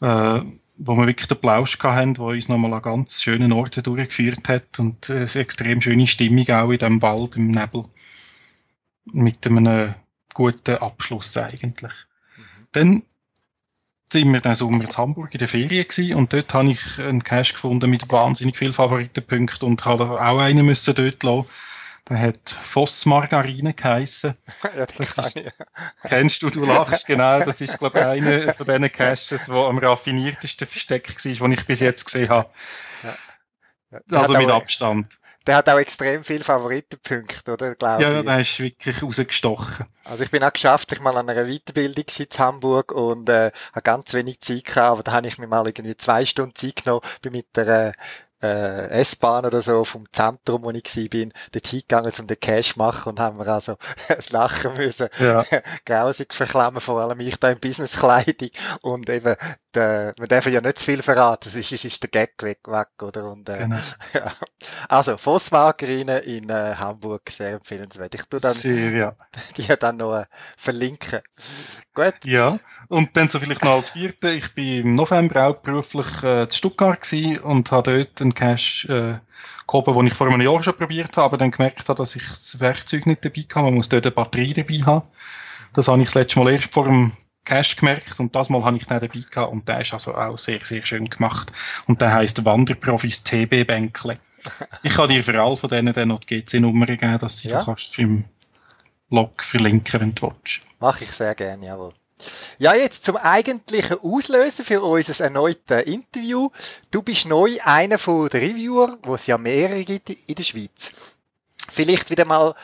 Äh, 0.00 0.40
wo 0.80 0.96
wir 0.96 1.06
wirklich 1.06 1.28
den 1.28 1.40
Plausch 1.40 1.78
hatten, 1.78 2.14
der 2.14 2.24
uns 2.24 2.48
nochmal 2.48 2.72
an 2.72 2.82
ganz 2.82 3.22
schönen 3.22 3.52
Orten 3.52 3.82
durchgeführt 3.82 4.48
hat 4.48 4.78
und 4.78 5.10
eine 5.10 5.34
extrem 5.34 5.80
schöne 5.80 6.06
Stimmung 6.06 6.48
auch 6.50 6.70
in 6.70 6.78
dem 6.78 7.02
Wald, 7.02 7.36
im 7.36 7.48
Nebel. 7.48 7.84
Mit 9.12 9.46
einem 9.46 9.94
guten 10.34 10.76
Abschluss 10.76 11.36
eigentlich. 11.36 11.92
Mhm. 12.36 12.66
Dann 12.72 13.02
sind 14.12 14.32
wir 14.32 14.40
den 14.40 14.54
Sommer 14.54 14.84
in 14.84 14.96
Hamburg 14.96 15.32
in 15.34 15.38
der 15.38 15.48
Ferien 15.48 15.86
gewesen 15.86 16.14
und 16.14 16.32
dort 16.32 16.52
habe 16.54 16.72
ich 16.72 16.98
einen 16.98 17.22
Cache 17.22 17.52
gefunden 17.52 17.90
mit 17.90 18.10
wahnsinnig 18.10 18.56
vielen 18.56 18.72
Favoritenpunkten 18.72 19.68
und 19.68 19.84
habe 19.84 20.10
auch 20.10 20.38
einen 20.38 20.66
müssen 20.66 20.94
dort 20.94 21.22
lassen 21.22 21.46
der 22.10 22.18
hat 22.18 22.50
Voss 22.50 23.06
Margarine 23.06 23.72
geheissen. 23.72 24.36
ja, 24.76 24.84
das 24.84 25.16
ist, 25.16 25.52
kennst 26.02 26.42
du, 26.42 26.50
du 26.50 26.64
lachst, 26.64 27.06
genau. 27.06 27.40
Das 27.40 27.60
ist, 27.60 27.78
glaube 27.78 27.98
ich, 27.98 28.04
einer 28.04 28.52
von 28.52 28.66
diesen 28.66 28.92
Caches, 28.92 29.46
der 29.46 29.54
am 29.54 29.78
raffiniertesten 29.78 30.66
versteckt 30.66 31.24
war, 31.24 31.48
den 31.48 31.52
ich 31.52 31.64
bis 31.64 31.80
jetzt 31.80 32.04
gesehen 32.04 32.28
habe. 32.28 32.50
Ja. 33.04 34.08
Also 34.18 34.34
mit 34.34 34.50
Abstand. 34.50 35.06
Der 35.46 35.56
hat 35.56 35.68
auch 35.68 35.78
extrem 35.78 36.22
viele 36.22 36.44
Favoritenpunkte, 36.44 37.52
oder? 37.52 37.74
Glaube 37.74 38.02
ja, 38.02 38.18
ich. 38.18 38.26
der 38.26 38.40
ist 38.40 38.60
wirklich 38.60 39.02
rausgestochen. 39.02 39.86
Also 40.04 40.22
ich 40.22 40.30
bin 40.30 40.42
auch 40.44 40.52
geschafft, 40.52 40.92
ich 40.92 41.00
mal 41.00 41.16
an 41.16 41.30
einer 41.30 41.46
Weiterbildung 41.46 42.04
in 42.18 42.38
Hamburg 42.38 42.92
und 42.92 43.28
äh, 43.28 43.50
habe 43.72 43.82
ganz 43.82 44.12
wenig 44.12 44.40
Zeit 44.40 44.64
gehabt, 44.64 44.90
aber 44.90 45.02
da 45.02 45.12
habe 45.12 45.28
ich 45.28 45.38
mir 45.38 45.46
mal 45.46 45.66
irgendwie 45.66 45.96
zwei 45.96 46.26
Stunden 46.26 46.54
Zeit 46.54 46.84
genommen, 46.84 47.00
bin 47.22 47.32
mit 47.32 47.56
der 47.56 47.88
äh, 47.88 47.92
äh, 48.42 48.88
S-Bahn 49.00 49.44
oder 49.44 49.62
so 49.62 49.84
vom 49.84 50.04
Zentrum, 50.12 50.62
wo 50.62 50.70
ich 50.70 51.10
bin, 51.10 51.32
dort 51.52 51.66
hingegangen, 51.66 52.12
um 52.18 52.26
den 52.26 52.40
Cash 52.40 52.74
zu 52.74 52.78
machen 52.78 53.10
und 53.10 53.20
haben 53.20 53.38
wir 53.38 53.46
also 53.48 53.76
das 54.08 54.30
Lachen 54.30 54.74
müssen. 54.74 55.08
Ja. 55.18 55.44
Grausig 55.84 56.34
verklemmen, 56.34 56.80
vor 56.80 57.00
allem 57.00 57.20
ich 57.20 57.38
da 57.38 57.50
in 57.50 57.60
Businesskleidung 57.60 58.50
und 58.82 59.08
eben, 59.10 59.36
der, 59.74 60.12
wir 60.18 60.26
dürfen 60.26 60.52
ja 60.52 60.60
nicht 60.60 60.78
zu 60.78 60.84
viel 60.84 61.02
verraten, 61.02 61.48
sonst 61.48 61.72
ist, 61.72 61.84
ist 61.84 62.02
der 62.02 62.10
Gag 62.10 62.34
weg, 62.42 62.60
weg 62.66 62.88
oder? 63.02 63.30
Und, 63.30 63.48
äh, 63.48 63.58
genau. 63.58 63.76
ja. 64.14 64.32
Also, 64.88 65.16
Vossmargarine 65.16 66.18
in 66.18 66.48
äh, 66.48 66.74
Hamburg, 66.76 67.30
sehr 67.30 67.52
empfehlenswert. 67.52 68.14
Ich 68.14 68.24
tue 68.24 68.40
dann 68.40 68.52
sehr, 68.52 68.90
ja. 68.90 69.14
die 69.56 69.66
dann 69.78 69.98
noch 69.98 70.16
äh, 70.16 70.24
verlinken. 70.56 71.20
Gut. 71.94 72.14
Ja, 72.24 72.58
und 72.88 73.16
dann 73.16 73.28
so 73.28 73.38
vielleicht 73.38 73.64
noch 73.64 73.72
als 73.72 73.90
vierte, 73.90 74.30
ich 74.30 74.54
bin 74.54 74.86
im 74.86 74.94
November 74.94 75.46
auch 75.46 75.56
beruflich 75.56 76.22
äh, 76.22 76.48
zu 76.48 76.58
Stuttgart 76.58 77.00
gewesen 77.00 77.38
und 77.40 77.70
habe 77.72 78.04
dort 78.04 78.20
einen 78.20 78.34
Cache 78.34 79.20
äh, 79.22 79.30
gehoben, 79.66 79.94
den 79.94 80.06
ich 80.08 80.14
vor 80.14 80.26
einem 80.26 80.40
Jahr 80.40 80.62
schon 80.62 80.76
probiert 80.76 81.16
habe, 81.16 81.24
aber 81.24 81.38
dann 81.38 81.50
gemerkt 81.50 81.88
habe, 81.88 81.98
dass 81.98 82.16
ich 82.16 82.28
das 82.28 82.60
Werkzeug 82.60 83.06
nicht 83.06 83.24
dabei 83.24 83.46
habe. 83.54 83.66
Man 83.66 83.74
muss 83.74 83.88
dort 83.88 84.04
eine 84.04 84.12
Batterie 84.12 84.52
dabei 84.52 84.80
haben. 84.84 85.08
Das 85.72 85.88
habe 85.88 86.00
ich 86.02 86.08
das 86.08 86.14
letzte 86.14 86.40
Mal 86.40 86.52
erst 86.52 86.72
vor 86.72 86.84
dem 86.84 87.12
Cache 87.44 87.76
gemerkt 87.76 88.20
und 88.20 88.36
das 88.36 88.50
Mal 88.50 88.64
habe 88.64 88.76
ich 88.76 88.86
den 88.86 89.00
dabei 89.00 89.24
gehabt 89.30 89.52
und 89.52 89.68
der 89.68 89.80
ist 89.80 89.92
also 89.92 90.14
auch 90.14 90.38
sehr, 90.38 90.64
sehr 90.64 90.84
schön 90.84 91.08
gemacht. 91.08 91.52
Und 91.86 92.00
der 92.00 92.12
heisst 92.12 92.44
Wanderprofis 92.44 93.24
TB 93.24 93.66
Bänkle. 93.66 94.18
Ich 94.82 94.94
kann 94.94 95.08
dir 95.08 95.22
für 95.22 95.40
alle 95.40 95.56
von 95.56 95.68
denen 95.68 95.92
dann 95.92 96.08
noch 96.08 96.20
die 96.20 96.42
GC-Nummer 96.42 96.86
geben, 96.86 97.18
dass 97.18 97.38
sie 97.38 97.48
ja. 97.48 97.60
du 97.60 97.66
kannst 97.66 97.98
im 97.98 98.24
Blog 99.10 99.42
verlinken, 99.42 100.00
wenn 100.00 100.14
du 100.14 100.30
willst. 100.30 100.62
Mache 100.78 101.04
ich 101.04 101.10
sehr 101.10 101.34
gerne, 101.34 101.66
jawohl. 101.66 101.92
Ja, 102.58 102.74
jetzt 102.74 103.04
zum 103.04 103.16
eigentlichen 103.16 103.98
Auslösen 104.00 104.64
für 104.64 104.82
unser 104.82 105.24
erneutes 105.24 105.84
Interview. 105.84 106.50
Du 106.90 107.02
bist 107.02 107.26
neu 107.26 107.58
einer 107.62 107.98
von 107.98 108.28
den 108.28 108.40
Reviewer, 108.40 108.98
wo 109.02 109.14
es 109.14 109.26
ja 109.26 109.38
mehrere 109.38 109.84
gibt 109.84 110.10
in 110.10 110.34
der 110.34 110.42
Schweiz. 110.42 110.92
Vielleicht 111.70 112.10
wieder 112.10 112.24
mal 112.24 112.54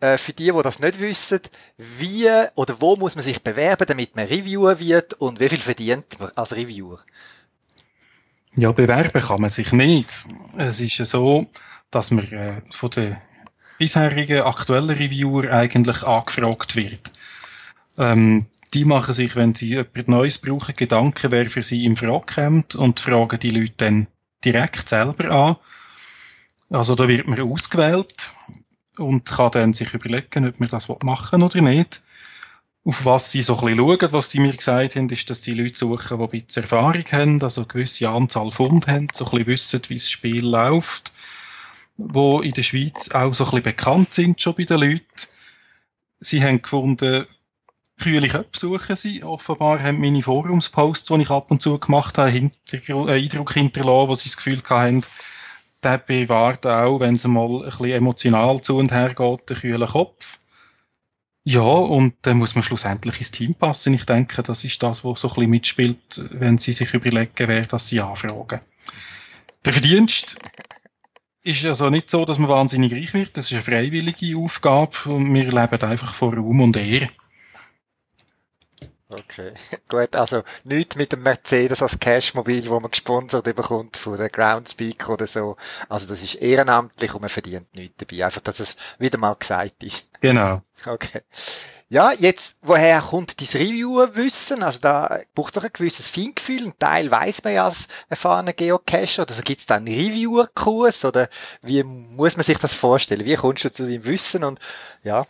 äh, 0.00 0.18
für 0.18 0.32
die, 0.32 0.52
die 0.52 0.62
das 0.62 0.78
nicht 0.78 1.00
wissen, 1.00 1.40
wie 1.78 2.28
oder 2.54 2.80
wo 2.80 2.96
muss 2.96 3.14
man 3.14 3.24
sich 3.24 3.42
bewerben, 3.42 3.86
damit 3.86 4.16
man 4.16 4.26
Reviewer 4.26 4.78
wird 4.78 5.14
und 5.14 5.40
wie 5.40 5.48
viel 5.48 5.58
verdient 5.58 6.18
man 6.20 6.30
als 6.34 6.54
Reviewer? 6.54 7.00
Ja, 8.54 8.72
bewerben 8.72 9.22
kann 9.22 9.40
man 9.40 9.50
sich 9.50 9.72
nicht. 9.72 10.10
Es 10.56 10.80
ist 10.80 10.98
ja 10.98 11.04
so, 11.04 11.46
dass 11.90 12.10
man 12.10 12.30
äh, 12.32 12.62
von 12.70 12.90
den 12.90 13.16
bisherigen 13.78 14.42
aktuellen 14.42 14.90
Reviewer 14.90 15.52
eigentlich 15.52 16.02
angefragt 16.02 16.76
wird. 16.76 17.10
Ähm, 17.98 18.46
die 18.74 18.84
machen 18.84 19.14
sich, 19.14 19.36
wenn 19.36 19.54
sie 19.54 19.74
etwas 19.74 20.06
Neues 20.06 20.38
brauchen, 20.38 20.74
Gedanken, 20.74 21.30
wer 21.30 21.48
für 21.48 21.62
sie 21.62 21.84
in 21.84 21.96
Frage 21.96 22.34
kommt 22.34 22.74
und 22.74 23.00
fragen 23.00 23.38
die 23.38 23.50
Leute 23.50 23.74
dann 23.78 24.06
direkt 24.44 24.88
selber 24.88 25.30
an. 25.30 25.56
Also 26.70 26.94
da 26.94 27.06
wird 27.08 27.26
man 27.26 27.40
ausgewählt 27.40 28.32
und 28.98 29.24
kann 29.26 29.50
dann 29.52 29.74
sich 29.74 29.92
überlegen, 29.94 30.48
ob 30.48 30.60
man 30.60 30.68
das 30.68 30.88
machen 31.02 31.42
oder 31.42 31.60
nicht. 31.60 32.02
Auf 32.84 33.04
was 33.04 33.32
sie 33.32 33.42
so 33.42 33.58
ein 33.58 33.66
bisschen 33.66 33.78
schauen, 33.78 34.12
was 34.12 34.30
sie 34.30 34.38
mir 34.38 34.54
gesagt 34.54 34.94
haben, 34.94 35.08
ist, 35.08 35.28
dass 35.28 35.40
die 35.40 35.54
Leute 35.54 35.76
suchen, 35.76 36.18
die 36.18 36.24
ein 36.24 36.44
bisschen 36.46 36.62
Erfahrung 36.62 37.04
haben, 37.10 37.42
also 37.42 37.62
eine 37.62 37.68
gewisse 37.68 38.08
Anzahl 38.08 38.50
Funde 38.50 38.86
haben, 38.86 39.08
so 39.12 39.24
ein 39.24 39.30
bisschen 39.30 39.46
wissen, 39.46 39.82
wie 39.88 39.94
das 39.96 40.10
Spiel 40.10 40.46
läuft, 40.46 41.12
wo 41.96 42.42
in 42.42 42.52
der 42.52 42.62
Schweiz 42.62 43.10
auch 43.10 43.34
so 43.34 43.44
ein 43.44 43.50
bisschen 43.50 43.62
bekannt 43.64 44.14
sind 44.14 44.40
schon 44.40 44.54
bei 44.54 44.64
den 44.64 44.80
Leuten. 44.80 45.02
Sie 46.20 46.42
haben 46.42 46.62
gefunden, 46.62 47.26
Kühle 47.98 48.28
Köpfe 48.28 48.58
suchen 48.58 48.96
sie. 48.96 49.24
Offenbar 49.24 49.82
haben 49.82 50.00
meine 50.00 50.22
Forumsposts, 50.22 51.08
die 51.08 51.22
ich 51.22 51.30
ab 51.30 51.50
und 51.50 51.62
zu 51.62 51.78
gemacht 51.78 52.18
habe, 52.18 52.30
Hintergr 52.30 53.08
äh, 53.08 53.22
Eindruck 53.22 53.54
hinterlassen, 53.54 54.08
wo 54.08 54.14
sie 54.14 54.28
das 54.28 54.36
Gefühl 54.36 54.62
hatten, 54.68 55.02
der 55.82 55.98
bewahrt 55.98 56.66
auch, 56.66 57.00
wenn 57.00 57.16
es 57.16 57.26
mal 57.26 57.64
ein 57.64 57.70
bisschen 57.70 57.90
emotional 57.90 58.60
zu 58.60 58.76
und 58.76 58.92
her 58.92 59.14
geht, 59.14 59.50
den 59.50 59.56
kühlen 59.56 59.88
Kopf. 59.88 60.38
Ja, 61.44 61.60
und 61.60 62.14
dann 62.22 62.38
muss 62.38 62.56
man 62.56 62.64
schlussendlich 62.64 63.18
ins 63.18 63.30
Team 63.30 63.54
passen. 63.54 63.94
Ich 63.94 64.04
denke, 64.04 64.42
das 64.42 64.64
ist 64.64 64.82
das, 64.82 65.04
was 65.04 65.20
so 65.20 65.28
ein 65.28 65.34
bisschen 65.34 65.50
mitspielt, 65.50 66.24
wenn 66.32 66.58
sie 66.58 66.72
sich 66.72 66.92
überlegen, 66.92 67.30
wer 67.36 67.62
das 67.62 67.88
sie 67.88 68.00
anfragen. 68.00 68.58
Der 69.64 69.72
Verdienst 69.72 70.38
ist 71.44 71.64
also 71.64 71.88
nicht 71.88 72.10
so, 72.10 72.24
dass 72.24 72.40
man 72.40 72.50
wahnsinnig 72.50 72.92
reich 72.92 73.14
wird. 73.14 73.36
Das 73.36 73.46
ist 73.46 73.52
eine 73.52 73.62
freiwillige 73.62 74.36
Aufgabe 74.36 74.96
und 75.06 75.32
wir 75.32 75.44
leben 75.44 75.82
einfach 75.82 76.12
von 76.12 76.34
Raum 76.34 76.60
und 76.60 76.76
Ehre. 76.76 77.08
Okay, 79.08 79.52
gut, 79.88 80.16
also 80.16 80.42
nichts 80.64 80.96
mit 80.96 81.12
dem 81.12 81.22
Mercedes 81.22 81.80
als 81.80 82.00
Cashmobil, 82.00 82.68
wo 82.68 82.80
man 82.80 82.90
gesponsert 82.90 83.44
bekommt 83.44 83.96
von 83.96 84.18
der 84.18 84.28
Groundspeak 84.28 85.08
oder 85.08 85.28
so. 85.28 85.56
Also 85.88 86.08
das 86.08 86.22
ist 86.24 86.34
ehrenamtlich 86.34 87.14
und 87.14 87.20
man 87.20 87.30
verdient 87.30 87.72
nichts 87.74 87.96
dabei. 87.98 88.24
Einfach, 88.24 88.40
dass 88.40 88.58
es 88.58 88.74
wieder 88.98 89.18
mal 89.18 89.34
gesagt 89.34 89.82
ist. 89.84 90.08
Genau. 90.22 90.62
Okay. 90.86 91.20
Ja, 91.88 92.10
jetzt, 92.10 92.56
woher 92.62 93.00
kommt 93.00 93.40
dein 93.40 93.62
Reviewer-Wissen? 93.62 94.62
Also 94.62 94.80
da 94.80 95.20
braucht 95.34 95.54
es 95.54 95.62
auch 95.62 95.64
ein 95.66 95.72
gewisses 95.72 96.08
Feingefühl. 96.08 96.64
Ein 96.64 96.78
Teil 96.78 97.10
weiß 97.10 97.44
man 97.44 97.52
ja 97.52 97.66
als 97.66 97.86
erfahrener 98.08 98.54
Geocacher. 98.54 99.22
Oder 99.22 99.34
so 99.34 99.42
gibt 99.42 99.60
es 99.60 99.66
da 99.66 99.76
einen 99.76 99.86
Reviewer-Kurs? 99.86 101.04
Oder 101.04 101.28
wie 101.62 101.84
muss 101.84 102.36
man 102.36 102.44
sich 102.44 102.58
das 102.58 102.74
vorstellen? 102.74 103.26
Wie 103.26 103.36
kommst 103.36 103.64
du 103.64 103.70
zu 103.70 103.86
deinem 103.86 104.04
Wissen? 104.04 104.42
Und 104.42 104.58
ja, 105.04 105.26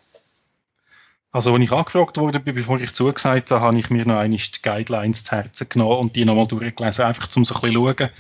also, 1.37 1.52
als 1.52 1.62
ich 1.62 1.71
angefragt 1.71 2.16
wurde, 2.16 2.40
bevor 2.40 2.81
ich 2.81 2.95
zugesagt 2.95 3.50
habe, 3.50 3.61
habe 3.61 3.78
ich 3.78 3.90
mir 3.90 4.07
noch 4.07 4.16
einmal 4.16 4.38
die 4.38 4.62
Guidelines 4.62 5.25
zu 5.25 5.33
Herzen 5.33 5.69
genommen 5.69 5.99
und 5.99 6.16
die 6.16 6.25
nochmal 6.25 6.47
durchgelesen, 6.47 7.05
einfach 7.05 7.28
um 7.37 7.45
so 7.45 7.55
ein 7.57 7.61
bisschen 7.61 7.97
zu 7.97 8.11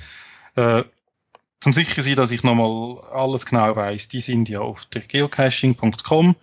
schauen. 0.54 0.80
Äh, 0.80 0.84
zum 1.60 1.72
sicher 1.72 2.02
sein, 2.02 2.16
dass 2.16 2.30
ich 2.30 2.42
nochmal 2.42 3.02
alles 3.10 3.46
genau 3.46 3.74
weiß. 3.74 4.08
Die 4.08 4.20
sind 4.20 4.50
ja 4.50 4.60
auf 4.60 4.84
der 4.84 5.00
geocaching.com 5.00 6.36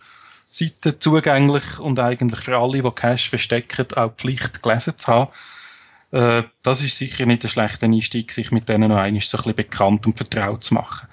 Seite 0.51 0.97
zugänglich 0.97 1.77
und 1.77 1.99
eigentlich 1.99 2.39
für 2.39 2.57
alle, 2.57 2.81
die 2.81 2.89
Cache 2.89 3.29
verstecken, 3.29 3.85
auch 3.95 4.15
Pflicht 4.15 4.63
gelesen 4.63 4.97
zu 4.97 5.11
haben. 5.11 5.31
Äh, 6.11 6.43
das 6.63 6.81
ist 6.81 6.97
sicher 6.97 7.27
nicht 7.27 7.43
ein 7.43 7.49
schlechter 7.49 7.85
Einstieg, 7.85 8.31
sich 8.31 8.49
mit 8.49 8.67
denen 8.67 8.89
noch 8.89 8.97
einmal 8.97 9.21
so 9.21 9.37
ein 9.37 9.43
bisschen 9.43 9.55
bekannt 9.55 10.07
und 10.07 10.17
vertraut 10.17 10.63
zu 10.63 10.73
machen. 10.73 11.07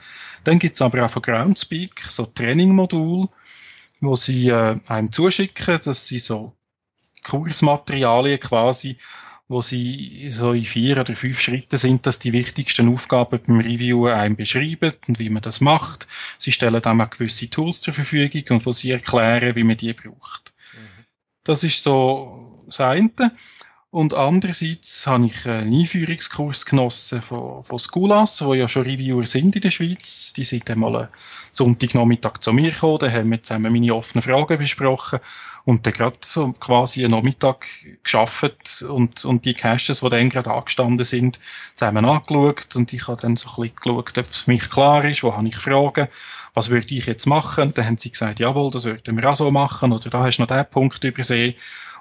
Dann 0.45 0.59
gibt 0.59 0.77
es 0.77 0.81
aber 0.81 1.05
auch 1.05 1.11
von 1.11 1.21
Groundspeak 1.21 2.03
so 2.09 2.25
Training-Modul, 2.25 3.27
wo 4.01 4.17
sie 4.17 4.49
äh, 4.49 4.81
einem 4.89 5.13
zuschicken, 5.13 5.81
dass 5.85 6.07
sie 6.07 6.19
so 6.19 6.57
Kursmaterialien 7.25 8.41
quasi, 8.41 8.97
wo 9.49 9.61
sie 9.61 10.31
so 10.31 10.53
in 10.53 10.65
vier 10.65 10.99
oder 10.99 11.15
fünf 11.15 11.41
Schritten 11.41 11.77
sind, 11.77 12.07
dass 12.07 12.19
die 12.19 12.33
wichtigsten 12.33 12.93
Aufgaben 12.93 13.41
beim 13.47 13.61
Review 13.61 14.07
einem 14.07 14.37
beschreiben 14.37 14.93
und 15.09 15.19
wie 15.19 15.29
man 15.29 15.43
das 15.43 15.61
macht. 15.61 16.07
Sie 16.39 16.53
stellen 16.53 16.81
dann 16.81 17.01
auch 17.01 17.11
gewisse 17.11 17.51
Tools 17.51 17.81
zur 17.81 17.93
Verfügung 17.95 18.45
und 18.51 18.67
wo 18.67 18.73
sie 18.73 18.93
erklären, 18.93 19.57
wie 19.57 19.65
man 19.65 19.77
die 19.77 19.93
braucht. 19.93 20.53
Mhm. 20.73 21.05
Das 21.45 21.65
ist 21.65 21.83
so 21.83 22.65
das 22.67 22.81
eine. 22.81 23.33
Und 23.93 24.15
andererseits 24.15 25.05
habe 25.09 25.27
ich 25.27 25.47
einen 25.47 25.81
Einführungskurs 25.81 26.65
genossen 26.65 27.21
von, 27.21 27.65
von 27.65 27.79
Schoolas, 27.81 28.41
wo 28.45 28.55
ja 28.55 28.69
schon 28.69 28.85
Reviewer 28.85 29.27
sind 29.27 29.57
in 29.57 29.63
der 29.63 29.71
Schweiz. 29.71 30.33
Die 30.33 30.45
sind 30.45 30.71
einmal 30.71 30.97
einen 30.97 31.09
Sonntagnachmittag 31.51 32.39
zu 32.39 32.53
mir 32.53 32.71
gekommen, 32.71 33.01
da 33.01 33.11
haben 33.11 33.33
wir 33.33 33.43
zusammen 33.43 33.73
meine 33.73 33.93
offenen 33.93 34.23
Fragen 34.23 34.59
besprochen 34.59 35.19
und 35.65 35.85
dann 35.85 35.93
gerade 35.93 36.19
so 36.21 36.53
quasi 36.53 37.05
einen 37.05 37.15
Nachmittag 37.15 37.67
geschafft 38.05 38.85
und, 38.89 39.25
und 39.25 39.45
die 39.45 39.55
Caches, 39.55 40.01
die 40.01 40.09
dann 40.09 40.31
gerade 40.31 40.53
angestanden 40.53 41.05
sind, 41.05 41.41
zusammen 41.75 42.05
angeschaut 42.05 42.77
und 42.77 42.93
ich 42.93 43.09
habe 43.09 43.21
dann 43.21 43.37
so 43.37 43.49
ein 43.49 43.71
bisschen 43.71 43.75
geschaut, 43.75 44.19
ob 44.19 44.27
es 44.27 44.39
für 44.43 44.51
mich 44.53 44.71
klar 44.71 45.05
ist, 45.05 45.25
wo 45.25 45.37
habe 45.37 45.49
ich 45.49 45.57
Fragen, 45.57 46.07
was 46.55 46.71
würde 46.71 46.95
ich 46.95 47.07
jetzt 47.07 47.27
machen? 47.27 47.63
Und 47.63 47.79
dann 47.79 47.87
haben 47.87 47.99
sie 47.99 48.11
gesagt, 48.11 48.39
jawohl, 48.39 48.71
das 48.71 48.85
würden 48.85 49.17
wir 49.17 49.29
auch 49.29 49.35
so 49.35 49.51
machen 49.51 49.93
oder 49.93 50.11
da 50.11 50.23
hast 50.23 50.37
du 50.37 50.43
noch 50.43 50.49
den 50.49 50.65
Punkt 50.71 51.03
übersehen 51.03 51.55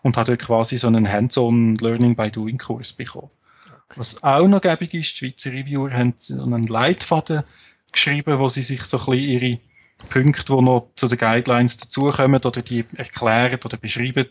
und 0.04 0.18
hat 0.18 0.30
dort 0.30 0.40
quasi 0.40 0.78
so 0.78 0.88
einen 0.88 1.12
Hands-on 1.12 1.76
Learning 1.78 2.16
by 2.16 2.30
Doing 2.30 2.58
Kurs 2.58 2.94
bekommen. 2.94 3.30
Okay. 3.66 4.00
Was 4.00 4.24
auch 4.24 4.48
noch 4.48 4.62
gäbig 4.62 4.94
ist, 4.94 5.14
die 5.14 5.18
Schweizer 5.18 5.52
Reviewer 5.52 5.92
haben 5.92 6.14
so 6.18 6.44
einen 6.44 6.68
Leitfaden 6.68 7.44
geschrieben, 7.92 8.40
wo 8.40 8.48
sie 8.50 8.62
sich 8.62 8.84
so 8.84 9.00
ein 9.00 9.06
bisschen 9.06 9.30
ihre 9.30 9.60
Punkte, 10.10 10.56
die 10.56 10.62
noch 10.62 10.90
zu 10.96 11.08
den 11.08 11.18
Guidelines 11.18 11.78
dazukommen 11.78 12.42
oder 12.42 12.62
die 12.62 12.86
erklären 12.96 13.60
oder 13.66 13.78
beschreiben, 13.78 14.28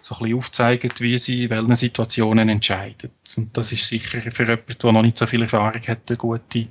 so 0.00 0.14
ein 0.14 0.18
bisschen 0.18 0.38
aufzeigen, 0.38 0.90
wie 0.98 1.18
sie 1.18 1.44
in 1.44 1.50
welchen 1.50 1.76
Situationen 1.76 2.48
entscheiden. 2.48 3.10
Und 3.36 3.56
das 3.56 3.72
ist 3.72 3.88
sicher 3.88 4.20
für 4.30 4.44
jemanden, 4.44 4.76
der 4.80 4.92
noch 4.92 5.02
nicht 5.02 5.16
so 5.16 5.26
viel 5.26 5.42
Erfahrung 5.42 5.82
hat, 5.86 6.08
eine 6.08 6.16
gute 6.16 6.68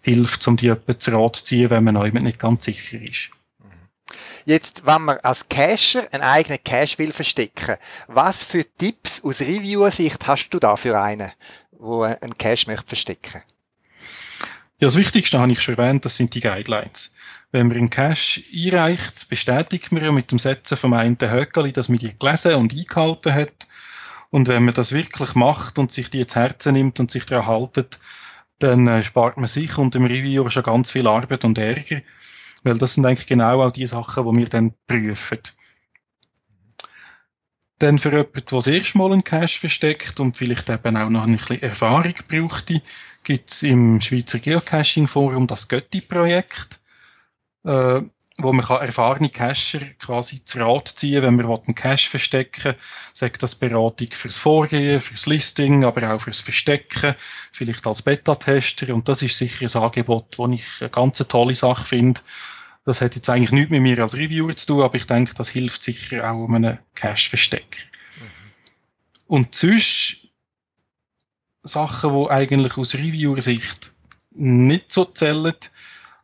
Hilfe, 0.00 0.50
um 0.50 0.56
die 0.56 0.66
jemanden 0.66 0.98
zu 0.98 1.10
Rat 1.12 1.36
zu 1.36 1.44
ziehen, 1.44 1.70
wenn 1.70 1.84
man 1.84 1.94
noch 1.94 2.10
nicht 2.10 2.38
ganz 2.38 2.64
sicher 2.64 3.00
ist. 3.00 3.30
Jetzt, 4.44 4.84
wenn 4.86 5.02
man 5.02 5.18
als 5.18 5.48
Cacher 5.48 6.06
einen 6.12 6.22
eigenen 6.22 6.62
Cache 6.62 6.98
will 6.98 7.12
verstecken, 7.12 7.76
was 8.08 8.42
für 8.42 8.64
Tipps 8.64 9.22
aus 9.24 9.40
Reviewer-Sicht 9.40 10.26
hast 10.26 10.50
du 10.50 10.58
da 10.58 10.76
für 10.76 11.00
einen, 11.00 11.32
wo 11.70 12.02
einen 12.02 12.34
Cache 12.34 12.66
möchte 12.66 12.88
verstecken? 12.88 13.42
Ja, 14.78 14.88
das 14.88 14.96
Wichtigste 14.96 15.38
habe 15.38 15.52
ich 15.52 15.62
schon 15.62 15.76
erwähnt, 15.76 16.04
das 16.04 16.16
sind 16.16 16.34
die 16.34 16.40
Guidelines. 16.40 17.14
Wenn 17.52 17.68
man 17.68 17.76
einen 17.76 17.90
Cache 17.90 18.42
einreicht, 18.52 19.28
bestätigt 19.28 19.92
man 19.92 20.02
ja 20.02 20.10
mit 20.10 20.30
dem 20.32 20.38
Setzen 20.38 20.76
vom 20.76 20.92
einen 20.94 21.18
Höckeli, 21.20 21.72
dass 21.72 21.88
man 21.88 21.98
die 21.98 22.16
gelesen 22.16 22.54
und 22.54 22.74
eingehalten 22.74 23.34
hat. 23.34 23.68
Und 24.30 24.48
wenn 24.48 24.64
man 24.64 24.74
das 24.74 24.92
wirklich 24.92 25.34
macht 25.34 25.78
und 25.78 25.92
sich 25.92 26.08
die 26.08 26.26
zu 26.26 26.40
Herzen 26.40 26.72
nimmt 26.72 26.98
und 26.98 27.10
sich 27.10 27.26
daran 27.26 27.46
haltet, 27.46 28.00
dann 28.58 28.88
äh, 28.88 29.04
spart 29.04 29.36
man 29.36 29.48
sich 29.48 29.76
und 29.76 29.94
dem 29.94 30.06
Reviewer 30.06 30.50
schon 30.50 30.62
ganz 30.62 30.90
viel 30.90 31.06
Arbeit 31.06 31.44
und 31.44 31.58
Ärger. 31.58 32.00
Weil 32.62 32.78
das 32.78 32.94
sind 32.94 33.06
eigentlich 33.06 33.26
genau 33.26 33.62
auch 33.62 33.72
die 33.72 33.86
Sachen, 33.86 34.24
die 34.30 34.38
wir 34.38 34.48
dann 34.48 34.74
prüfen. 34.86 35.38
Dann 37.78 37.98
für 37.98 38.10
jemanden, 38.10 38.32
der 38.34 38.42
das 38.44 38.66
erste 38.68 38.98
Mal 38.98 39.12
einen 39.12 39.24
Cache 39.24 39.58
versteckt 39.58 40.20
und 40.20 40.36
vielleicht 40.36 40.70
eben 40.70 40.96
auch 40.96 41.08
noch 41.08 41.26
ein 41.26 41.36
bisschen 41.36 41.62
Erfahrung 41.62 42.14
brauchte, 42.28 42.80
gibt 43.24 43.50
es 43.50 43.62
im 43.64 44.00
Schweizer 44.00 44.38
Geocaching 44.38 45.08
Forum 45.08 45.48
das 45.48 45.68
Götti-Projekt, 45.68 46.80
äh, 47.64 48.02
wo 48.38 48.52
man 48.52 48.64
kann 48.64 48.80
erfahrene 48.80 49.28
Cacher 49.28 49.80
quasi 49.98 50.42
zu 50.42 50.58
Rat 50.58 50.88
ziehen, 50.88 51.22
wenn 51.22 51.36
man 51.36 51.46
einen 51.46 51.74
Cache 51.74 52.08
verstecken 52.08 52.64
will. 52.64 52.76
Sagt 53.12 53.42
das 53.42 53.54
Beratung 53.54 54.08
fürs 54.12 54.38
Vorgehen, 54.38 55.00
fürs 55.00 55.26
Listing, 55.26 55.84
aber 55.84 56.14
auch 56.14 56.20
fürs 56.20 56.40
Verstecken, 56.40 57.14
vielleicht 57.52 57.86
als 57.86 58.02
Beta-Tester. 58.02 58.94
Und 58.94 59.08
das 59.08 59.22
ist 59.22 59.36
sicher 59.36 59.66
ein 59.66 59.82
Angebot, 59.82 60.38
das 60.38 60.50
ich 60.50 60.64
eine 60.80 60.90
ganz 60.90 61.18
tolle 61.18 61.54
Sache 61.54 61.84
finde. 61.84 62.20
Das 62.84 63.00
hat 63.00 63.14
jetzt 63.14 63.28
eigentlich 63.28 63.52
nichts 63.52 63.70
mit 63.70 63.82
mir 63.82 64.02
als 64.02 64.16
Reviewer 64.16 64.56
zu 64.56 64.66
tun, 64.66 64.82
aber 64.82 64.96
ich 64.96 65.06
denke, 65.06 65.34
das 65.34 65.50
hilft 65.50 65.82
sicher 65.82 66.28
auch 66.28 66.44
um 66.44 66.54
einen 66.54 66.78
Cache-Verstecker. 66.94 67.84
Mhm. 68.16 68.26
Und 69.26 69.54
sonst 69.54 70.30
Sachen, 71.62 72.12
die 72.12 72.30
eigentlich 72.30 72.76
aus 72.76 72.94
Reviewer-Sicht 72.94 73.92
nicht 74.32 74.90
so 74.90 75.04
zählen, 75.04 75.54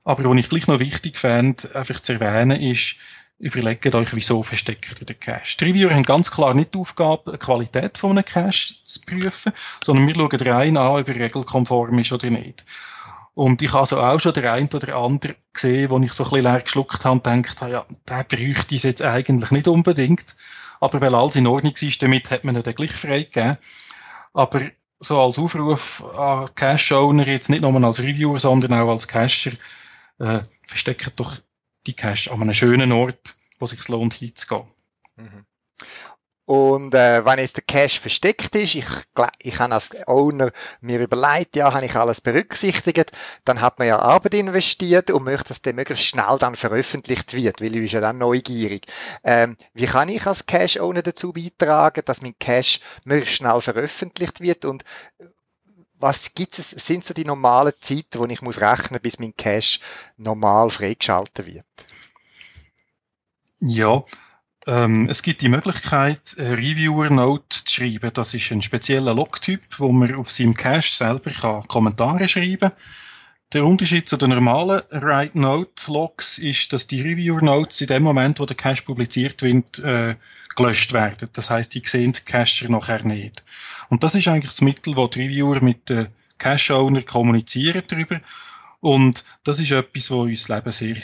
aber 0.09 0.25
was 0.25 0.39
ich 0.39 0.49
gleich 0.49 0.67
noch 0.67 0.79
wichtig 0.79 1.19
fände, 1.19 1.69
einfach 1.75 2.01
zu 2.01 2.15
erwähnen, 2.15 2.59
ist, 2.63 2.97
überlegt 3.39 3.95
euch, 3.95 4.09
wieso 4.17 4.43
versteckt 4.43 4.99
ihr 5.01 5.05
den 5.05 5.21
Cache. 5.21 5.59
Die 5.61 5.65
Reviewer 5.65 5.91
haben 5.91 6.03
ganz 6.03 6.31
klar 6.31 6.55
nicht 6.55 6.75
die 6.75 6.79
Aufgabe, 6.79 7.33
die 7.33 7.37
Qualität 7.37 7.99
von 7.99 8.13
einem 8.13 8.25
Cache 8.25 8.75
zu 8.85 9.01
prüfen, 9.03 9.53
sondern 9.85 10.07
wir 10.07 10.15
schauen 10.15 10.41
rein 10.41 10.77
an, 10.79 10.99
ob 10.99 11.09
er 11.09 11.15
regelkonform 11.15 11.99
ist 11.99 12.11
oder 12.11 12.31
nicht. 12.31 12.65
Und 13.35 13.61
ich 13.61 13.69
habe 13.69 13.81
also 13.81 14.01
auch 14.01 14.19
schon 14.19 14.33
der 14.33 14.51
ein 14.51 14.71
oder 14.73 14.97
andere 14.97 15.37
gesehen, 15.53 15.91
wo 15.91 15.99
ich 15.99 16.15
so 16.15 16.25
ein 16.25 16.31
bisschen 16.31 16.43
leer 16.43 16.63
geschluckt 16.63 17.05
habe 17.05 17.17
und 17.17 17.43
gedacht 17.43 17.61
habe, 17.61 17.73
ja, 17.73 17.87
der 18.09 18.25
bräuchte 18.25 18.77
es 18.77 18.85
jetzt 18.85 19.03
eigentlich 19.03 19.51
nicht 19.51 19.69
unbedingt. 19.69 20.37
Aber 20.81 21.03
weil 21.03 21.15
alles 21.15 21.37
in 21.37 21.47
Ordnung 21.47 21.75
ist, 21.79 22.03
damit 22.03 22.31
hat 22.31 22.45
man 22.45 22.57
ihn 22.57 22.63
dann 22.63 22.75
gleich 22.75 22.93
freigegeben. 22.93 23.59
Aber 24.33 24.63
so 25.01 25.21
als 25.21 25.39
Aufruf 25.39 26.03
an 26.17 26.49
Cache-Owner, 26.55 27.27
jetzt 27.27 27.51
nicht 27.51 27.61
nur 27.61 27.85
als 27.85 28.01
Reviewer, 28.01 28.41
sondern 28.41 28.73
auch 28.73 28.89
als 28.89 29.07
Cacher, 29.07 29.53
äh, 30.19 30.41
verstecken 30.63 31.13
doch 31.17 31.37
die 31.87 31.95
Cache 31.95 32.31
an 32.31 32.43
einem 32.43 32.55
schönen 32.55 32.93
Ort, 32.93 33.37
wo 33.59 33.65
es 33.65 33.73
sich 33.73 33.89
lohnt 33.89 34.15
hinzugehen. 34.15 34.67
Mhm. 35.17 35.47
Und 36.49 36.95
äh, 36.95 37.27
wenn 37.27 37.39
jetzt 37.39 37.59
der 37.59 37.65
Cache 37.65 38.01
versteckt 38.01 38.55
ist, 38.55 38.75
ich, 38.75 38.87
ich 39.43 39.59
habe 39.59 39.75
als 39.75 39.91
Owner 40.07 40.51
mir 40.81 40.99
überlegt, 40.99 41.57
ja, 41.57 41.75
habe 41.75 41.85
ich 41.85 41.95
alles 41.95 42.23
berücksichtigt, 42.23 43.13
dann 43.45 43.61
hat 43.61 43.79
man 43.79 43.87
ja 43.87 43.99
Arbeit 43.99 44.33
investiert 44.33 45.11
und 45.11 45.25
möchte, 45.25 45.49
dass 45.49 45.61
der 45.61 45.75
möglichst 45.75 46.07
schnell 46.07 46.39
dann 46.39 46.57
veröffentlicht 46.57 47.35
wird, 47.35 47.61
weil 47.61 47.77
ich 47.77 47.83
bin 47.83 47.87
ja 47.89 48.01
dann 48.01 48.17
neugierig. 48.17 48.87
Ähm, 49.25 49.59
wie 49.75 49.85
kann 49.85 50.09
ich 50.09 50.27
als 50.27 50.47
Cache-Owner 50.47 51.03
dazu 51.03 51.35
beitragen, 51.35 52.01
dass 52.07 52.23
mein 52.23 52.39
Cache 52.39 52.81
möglichst 53.05 53.37
schnell 53.37 53.61
veröffentlicht 53.61 54.41
wird 54.41 54.65
und 54.65 54.85
was 55.99 56.35
gibt 56.35 56.59
es, 56.59 56.71
sind 56.71 57.05
so 57.05 57.15
die 57.15 57.25
normalen 57.25 57.73
Zeiten, 57.81 58.19
wo 58.19 58.27
ich 58.27 58.43
muss 58.43 58.61
rechnen, 58.61 59.01
bis 59.01 59.19
mein 59.19 59.37
Cache 59.37 59.81
normal 60.17 60.71
freigeschaltet 60.71 61.47
wird? 61.47 61.67
Ja, 63.61 64.03
Ähm, 64.67 65.09
es 65.09 65.23
gibt 65.23 65.41
die 65.43 65.49
Möglichkeit, 65.49 66.37
eine 66.39 66.59
Reviewer-Note 66.59 67.65
zu 67.65 67.73
schreiben. 67.75 68.13
Das 68.15 68.35
ist 68.35 68.53
ein 68.53 68.63
spezieller 68.63 69.15
Logtyp, 69.15 69.63
wo 69.79 69.93
man 69.93 70.15
auf 70.17 70.31
seinem 70.31 70.55
Cache 70.55 70.93
selber 70.93 71.31
kann 71.33 71.67
Kommentare 71.69 72.29
schreiben 72.29 72.71
kann. 72.71 72.75
Der 73.55 73.65
Unterschied 73.65 74.07
zu 74.07 74.19
den 74.19 74.29
normalen 74.29 74.83
Write-Note-Logs 74.91 76.37
ist, 76.37 76.71
dass 76.75 76.87
die 76.87 77.01
Reviewer-Notes 77.01 77.81
in 77.81 77.87
dem 77.87 78.03
Moment, 78.03 78.41
wo 78.41 78.45
der 78.45 78.57
Cache 78.57 78.83
publiziert 78.83 79.41
wird, 79.41 79.79
äh, 79.79 80.17
gelöscht 80.55 80.93
werden. 80.93 81.31
Das 81.33 81.49
heißt, 81.49 81.75
die 81.75 81.83
sehen 81.87 82.13
die 82.13 82.21
Cacher 82.21 82.69
nachher 82.69 83.03
nicht. 83.05 83.43
Und 83.89 84.05
das 84.05 84.15
ist 84.15 84.29
eigentlich 84.29 84.51
das 84.51 84.61
Mittel, 84.61 84.97
wo 84.97 85.07
die 85.07 85.23
Reviewer 85.23 85.63
mit 85.63 85.89
den 85.89 86.09
Cache-Owner 86.37 87.03
kommunizieren 87.03 87.83
darüber. 87.89 88.21
Und 88.81 89.25
das 89.45 89.61
ist 89.61 89.71
etwas, 89.71 90.11
was 90.11 90.19
uns 90.19 90.47
das 90.47 90.57
Leben 90.57 90.71
sehr 90.71 91.03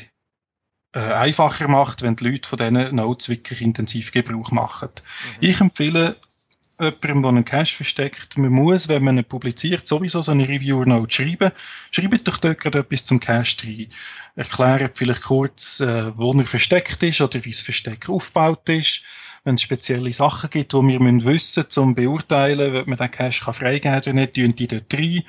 äh, 0.92 1.14
einfacher 1.14 1.66
macht, 1.66 2.02
wenn 2.02 2.16
die 2.16 2.28
Leute 2.28 2.46
von 2.46 2.58
diesen 2.58 2.94
Notes 2.94 3.30
wirklich 3.30 3.62
intensiv 3.62 4.12
Gebrauch 4.12 4.50
machen. 4.50 4.90
Mhm. 4.94 5.36
Ich 5.40 5.60
empfehle 5.60 6.16
jemandem, 6.80 7.22
der 7.22 7.28
einen 7.28 7.44
Cache 7.44 7.76
versteckt, 7.76 8.36
man 8.36 8.50
muss, 8.50 8.88
wenn 8.88 9.04
man 9.04 9.18
ihn 9.18 9.24
publiziert, 9.24 9.86
sowieso 9.86 10.22
so 10.22 10.32
eine 10.32 10.48
Reviewer-Note 10.48 11.14
schreiben. 11.14 11.52
Schreibt 11.90 12.26
doch 12.26 12.38
dort 12.38 12.60
gerade 12.60 12.80
etwas 12.80 13.04
zum 13.04 13.20
Cache 13.20 13.56
rein. 13.64 13.86
Erklärt 14.36 14.98
vielleicht 14.98 15.22
kurz, 15.22 15.80
äh, 15.80 16.16
wo 16.16 16.32
er 16.32 16.46
versteckt 16.46 17.02
ist 17.02 17.20
oder 17.20 17.44
wie 17.44 17.50
das 17.50 17.60
Versteck 17.60 18.08
aufgebaut 18.08 18.68
ist. 18.68 19.02
Wenn 19.44 19.56
es 19.56 19.62
spezielle 19.62 20.12
Sachen 20.12 20.50
gibt, 20.50 20.72
die 20.72 20.76
wir 20.76 21.00
müssen 21.00 21.24
wissen 21.24 21.64
müssen, 21.64 21.80
um 21.80 21.94
beurteilen, 21.94 22.76
ob 22.76 22.86
man 22.88 22.98
den 22.98 23.10
Cache 23.10 23.52
freigeben 23.52 23.92
kann 23.92 24.02
oder 24.02 24.12
nicht, 24.12 24.34
tun 24.34 24.56
die 24.56 24.66
dort 24.66 24.94
rein. 24.94 25.22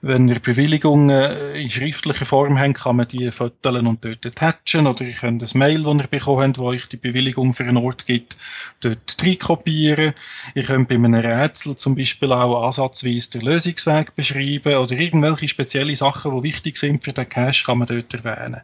Wenn 0.00 0.28
ihr 0.28 0.38
Bewilligungen 0.38 1.54
in 1.56 1.68
schriftlicher 1.68 2.24
Form 2.24 2.56
habt, 2.58 2.74
kann 2.74 2.96
man 2.96 3.08
die 3.08 3.32
fotografieren 3.32 3.88
und 3.88 4.04
dort 4.04 4.24
attachen. 4.24 4.86
Oder 4.86 5.04
ihr 5.04 5.14
könnt 5.14 5.42
das 5.42 5.54
Mail, 5.54 5.82
das 5.82 5.94
ihr 5.96 6.06
bekommen 6.06 6.48
habt, 6.48 6.58
wo 6.58 6.66
euch 6.66 6.86
die 6.86 6.96
Bewilligung 6.96 7.52
für 7.52 7.64
einen 7.64 7.78
Ort 7.78 8.06
gibt, 8.06 8.36
dort 8.80 9.16
reinkopieren. 9.20 10.14
Ihr 10.54 10.62
könnt 10.62 10.88
bei 10.88 10.94
einem 10.94 11.14
Rätsel 11.14 11.76
zum 11.76 11.96
Beispiel 11.96 12.32
auch 12.32 12.64
ansatzweise 12.64 13.30
den 13.32 13.40
Lösungsweg 13.40 14.14
beschreiben 14.14 14.76
oder 14.76 14.92
irgendwelche 14.92 15.48
spezielle 15.48 15.96
Sachen, 15.96 16.36
die 16.36 16.42
wichtig 16.44 16.78
sind 16.78 17.02
für 17.02 17.12
den 17.12 17.28
Cache, 17.28 17.64
kann 17.64 17.78
man 17.78 17.88
dort 17.88 18.14
erwähnen. 18.14 18.62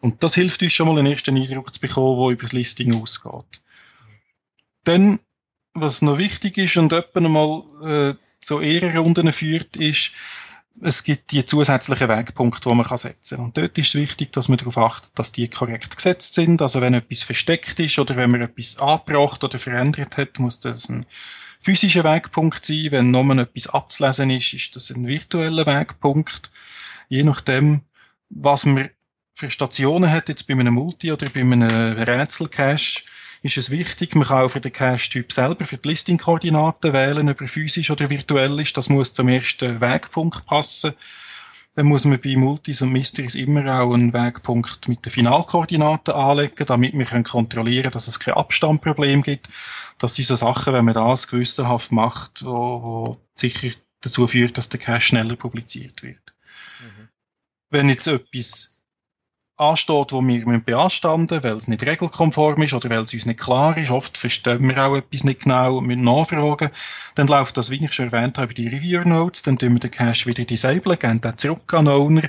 Und 0.00 0.22
das 0.22 0.34
hilft 0.34 0.62
uns 0.62 0.74
schon 0.74 0.88
mal 0.88 0.98
einen 0.98 1.10
ersten 1.10 1.36
Eindruck 1.36 1.72
zu 1.72 1.80
bekommen, 1.80 2.20
der 2.20 2.32
über 2.32 2.42
das 2.42 2.52
Listing 2.52 2.94
ausgeht. 2.94 3.62
Dann, 4.84 5.18
was 5.72 6.02
noch 6.02 6.18
wichtig 6.18 6.58
ist 6.58 6.76
und 6.76 6.92
etwa 6.92 7.20
mal 7.20 7.62
äh, 7.82 8.14
zu 8.40 8.60
Ehrenrunden 8.60 9.32
führt, 9.32 9.76
ist, 9.76 10.12
es 10.82 11.04
gibt 11.04 11.32
die 11.32 11.44
zusätzlichen 11.44 12.08
Wegpunkte, 12.08 12.68
die 12.68 12.74
man 12.74 12.96
setzen 12.96 13.36
kann. 13.36 13.44
Und 13.46 13.56
dort 13.56 13.76
ist 13.78 13.88
es 13.88 13.94
wichtig, 13.94 14.32
dass 14.32 14.48
man 14.48 14.58
darauf 14.58 14.78
achtet, 14.78 15.10
dass 15.14 15.32
die 15.32 15.48
korrekt 15.48 15.96
gesetzt 15.96 16.34
sind. 16.34 16.62
Also 16.62 16.80
wenn 16.80 16.94
etwas 16.94 17.22
versteckt 17.22 17.80
ist 17.80 17.98
oder 17.98 18.16
wenn 18.16 18.30
man 18.30 18.42
etwas 18.42 18.78
angebracht 18.78 19.42
oder 19.44 19.58
verändert 19.58 20.16
hat, 20.16 20.38
muss 20.38 20.60
das 20.60 20.88
ein 20.88 21.06
physischer 21.60 22.04
Wegpunkt 22.04 22.64
sein. 22.64 22.88
Wenn 22.90 23.10
nur 23.10 23.36
etwas 23.38 23.68
abzulesen 23.68 24.30
ist, 24.30 24.52
ist 24.52 24.76
das 24.76 24.90
ein 24.90 25.06
virtueller 25.06 25.66
Wegpunkt. 25.66 26.50
Je 27.08 27.22
nachdem, 27.22 27.82
was 28.30 28.66
man 28.66 28.90
für 29.34 29.50
Stationen 29.50 30.10
hat, 30.10 30.28
jetzt 30.28 30.46
bei 30.46 30.54
einem 30.54 30.74
Multi 30.74 31.12
oder 31.12 31.28
bei 31.30 31.40
einem 31.40 31.62
Rätselcache, 31.62 33.02
ist 33.42 33.56
es 33.56 33.70
wichtig, 33.70 34.14
man 34.14 34.26
kann 34.26 34.44
auch 34.44 34.48
für 34.48 34.60
den 34.60 34.72
Cache-Typ 34.72 35.32
selber 35.32 35.64
für 35.64 35.76
die 35.76 35.88
Listing-Koordinaten 35.88 36.92
wählen, 36.92 37.28
ob 37.28 37.40
er 37.40 37.48
physisch 37.48 37.90
oder 37.90 38.10
virtuell 38.10 38.58
ist. 38.60 38.76
Das 38.76 38.88
muss 38.88 39.12
zum 39.12 39.28
ersten 39.28 39.80
Wegpunkt 39.80 40.44
passen. 40.46 40.94
Dann 41.76 41.86
muss 41.86 42.04
man 42.04 42.20
bei 42.20 42.34
Multis 42.34 42.82
und 42.82 42.90
Mysteries 42.90 43.36
immer 43.36 43.80
auch 43.80 43.94
einen 43.94 44.12
Wegpunkt 44.12 44.88
mit 44.88 45.04
den 45.04 45.12
Finalkoordinaten 45.12 46.12
anlegen, 46.12 46.66
damit 46.66 46.92
wir 46.92 47.06
können 47.06 47.22
kontrollieren 47.22 47.92
dass 47.92 48.08
es 48.08 48.18
kein 48.18 48.34
Abstandproblem 48.34 49.22
gibt. 49.22 49.48
Das 49.98 50.16
sind 50.16 50.24
so 50.24 50.34
Sachen, 50.34 50.74
wenn 50.74 50.84
man 50.84 50.94
das 50.94 51.28
gewissenhaft 51.28 51.92
macht, 51.92 52.44
wo, 52.44 52.82
wo 52.82 53.16
sicher 53.36 53.70
dazu 54.00 54.26
führt, 54.26 54.58
dass 54.58 54.68
der 54.68 54.80
Cache 54.80 55.00
schneller 55.00 55.36
publiziert 55.36 56.02
wird. 56.02 56.34
Mhm. 56.80 57.08
Wenn 57.70 57.88
jetzt 57.88 58.08
etwas 58.08 58.77
ansteht, 59.58 60.12
wo 60.12 60.22
wir 60.22 60.60
beanstanden 60.60 61.42
weil 61.42 61.56
es 61.56 61.68
nicht 61.68 61.84
regelkonform 61.84 62.62
ist 62.62 62.74
oder 62.74 62.88
weil 62.90 63.02
es 63.02 63.12
uns 63.12 63.26
nicht 63.26 63.40
klar 63.40 63.76
ist. 63.76 63.90
Oft 63.90 64.16
verstehen 64.16 64.68
wir 64.68 64.86
auch 64.86 64.96
etwas 64.96 65.24
nicht 65.24 65.42
genau 65.42 65.78
und 65.78 65.86
müssen 65.86 66.04
nachfragen. 66.04 66.70
Dann 67.16 67.26
läuft 67.26 67.56
das, 67.56 67.70
wie 67.70 67.84
ich 67.84 67.92
schon 67.92 68.12
erwähnt 68.12 68.38
habe, 68.38 68.54
die 68.54 68.68
Reviewer 68.68 69.04
Notes. 69.04 69.42
Dann 69.42 69.58
tun 69.58 69.74
wir 69.74 69.80
den 69.80 69.90
Cache 69.90 70.26
wieder 70.26 70.44
disablen, 70.44 70.98
gehen 70.98 71.20
dann 71.20 71.36
zurück 71.36 71.74
an 71.74 71.86
den 71.86 71.94
Owner 71.94 72.28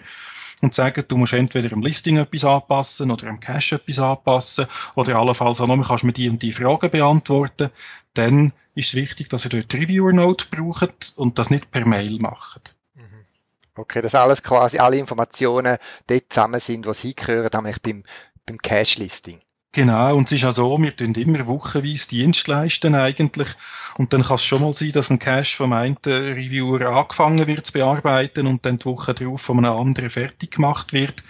und 0.61 0.73
sagen, 0.73 1.03
du 1.07 1.17
musst 1.17 1.33
entweder 1.33 1.71
im 1.71 1.83
Listing 1.83 2.17
etwas 2.17 2.43
anpassen 2.43 3.11
oder 3.11 3.27
im 3.27 3.39
Cache 3.39 3.75
etwas 3.75 3.99
anpassen 3.99 4.65
oder 4.95 5.15
allenfalls 5.15 5.61
auch 5.61 5.67
noch, 5.67 5.87
kannst 5.87 6.03
mir 6.03 6.13
die 6.13 6.29
und 6.29 6.41
die 6.41 6.51
Fragen 6.51 6.89
beantworten. 6.89 7.69
Dann 8.15 8.53
ist 8.75 8.89
es 8.89 8.95
wichtig, 8.95 9.29
dass 9.29 9.45
ihr 9.45 9.51
dort 9.51 9.73
Reviewer 9.73 10.13
Note 10.13 10.47
braucht 10.49 11.13
und 11.15 11.37
das 11.37 11.49
nicht 11.51 11.71
per 11.71 11.85
Mail 11.85 12.17
macht. 12.19 12.75
Okay, 13.79 14.01
dass 14.01 14.13
alles 14.13 14.43
quasi, 14.43 14.77
alle 14.77 14.97
Informationen 14.97 15.77
dort 16.07 16.23
zusammen 16.29 16.59
sind, 16.59 16.85
was 16.85 16.99
hingehören, 16.99 17.49
nämlich 17.53 17.81
beim, 17.81 18.03
beim 18.45 18.57
Cache-Listing. 18.57 19.39
Genau, 19.71 20.17
und 20.17 20.25
es 20.25 20.33
ist 20.33 20.43
auch 20.43 20.51
so, 20.51 20.81
wir 20.81 20.93
tun 20.93 21.15
immer 21.15 21.47
wochenweise 21.47 22.09
Dienst 22.09 22.49
leisten 22.49 22.93
eigentlich. 22.93 23.47
Und 23.97 24.11
dann 24.11 24.23
kann 24.23 24.35
es 24.35 24.43
schon 24.43 24.63
mal 24.63 24.73
sein, 24.73 24.91
dass 24.91 25.11
ein 25.11 25.19
Cache 25.19 25.55
vom 25.55 25.71
einen 25.71 25.95
Reviewer 26.05 26.89
angefangen 26.89 27.47
wird 27.47 27.67
zu 27.67 27.73
bearbeiten 27.73 28.47
und 28.47 28.65
dann 28.65 28.79
die 28.79 28.85
Woche 28.85 29.13
darauf 29.13 29.41
von 29.41 29.59
einem 29.59 29.77
anderen 29.77 30.09
fertig 30.09 30.51
gemacht 30.51 30.91
wird. 30.91 31.23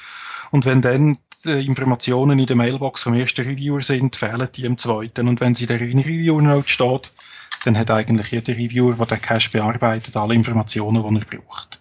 Und 0.50 0.66
wenn 0.66 0.82
dann 0.82 1.20
die 1.46 1.68
Informationen 1.68 2.40
in 2.40 2.48
der 2.48 2.56
Mailbox 2.56 3.04
vom 3.04 3.14
ersten 3.14 3.46
Reviewer 3.46 3.84
sind, 3.84 4.16
fehlen 4.16 4.50
die 4.56 4.66
im 4.66 4.80
zweiten. 4.80 5.28
Und 5.28 5.40
wenn 5.40 5.54
sie 5.54 5.66
in 5.66 5.68
der 5.68 5.82
Reviewer-Note 5.82 6.68
steht, 6.68 7.14
dann 7.64 7.78
hat 7.78 7.92
eigentlich 7.92 8.32
jeder 8.32 8.54
Reviewer, 8.54 8.96
der 8.96 9.06
den 9.06 9.22
Cache 9.22 9.52
bearbeitet, 9.52 10.18
alle 10.18 10.34
Informationen, 10.34 11.04
die 11.04 11.20
er 11.20 11.38
braucht. 11.38 11.80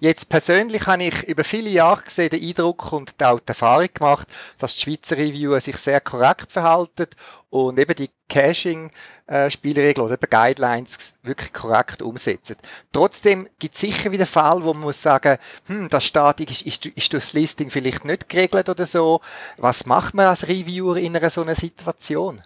Jetzt 0.00 0.28
persönlich 0.28 0.86
habe 0.86 1.04
ich 1.04 1.24
über 1.24 1.44
viele 1.44 1.70
Jahre 1.70 2.02
gesehen, 2.02 2.30
den 2.30 2.42
Eindruck 2.42 2.92
und 2.92 3.22
auch 3.22 3.40
die 3.40 3.48
Erfahrung 3.48 3.88
gemacht, 3.92 4.28
dass 4.58 4.74
die 4.74 4.82
Schweizer 4.82 5.16
Reviewer 5.16 5.60
sich 5.60 5.76
sehr 5.76 6.00
korrekt 6.00 6.52
verhalten 6.52 7.06
und 7.50 7.78
eben 7.78 7.94
die 7.94 8.10
Caching-Spielregeln 8.28 10.04
oder 10.04 10.14
eben 10.14 10.30
Guidelines 10.30 11.14
wirklich 11.22 11.52
korrekt 11.52 12.02
umsetzen. 12.02 12.56
Trotzdem 12.92 13.48
gibt 13.58 13.74
es 13.74 13.80
sicher 13.80 14.12
wieder 14.12 14.26
Fall, 14.26 14.64
wo 14.64 14.72
man 14.74 14.82
muss 14.82 15.02
sagen, 15.02 15.38
hm, 15.66 15.88
das 15.88 16.04
Statik 16.04 16.50
ist, 16.50 16.62
ist, 16.62 16.86
ist 16.86 17.14
das 17.14 17.32
Listing 17.32 17.70
vielleicht 17.70 18.04
nicht 18.04 18.28
geregelt 18.28 18.68
oder 18.68 18.86
so. 18.86 19.20
Was 19.56 19.86
macht 19.86 20.14
man 20.14 20.26
als 20.26 20.48
Reviewer 20.48 20.96
in 20.96 21.16
einer 21.16 21.30
so 21.30 21.42
einer 21.42 21.54
Situation? 21.54 22.42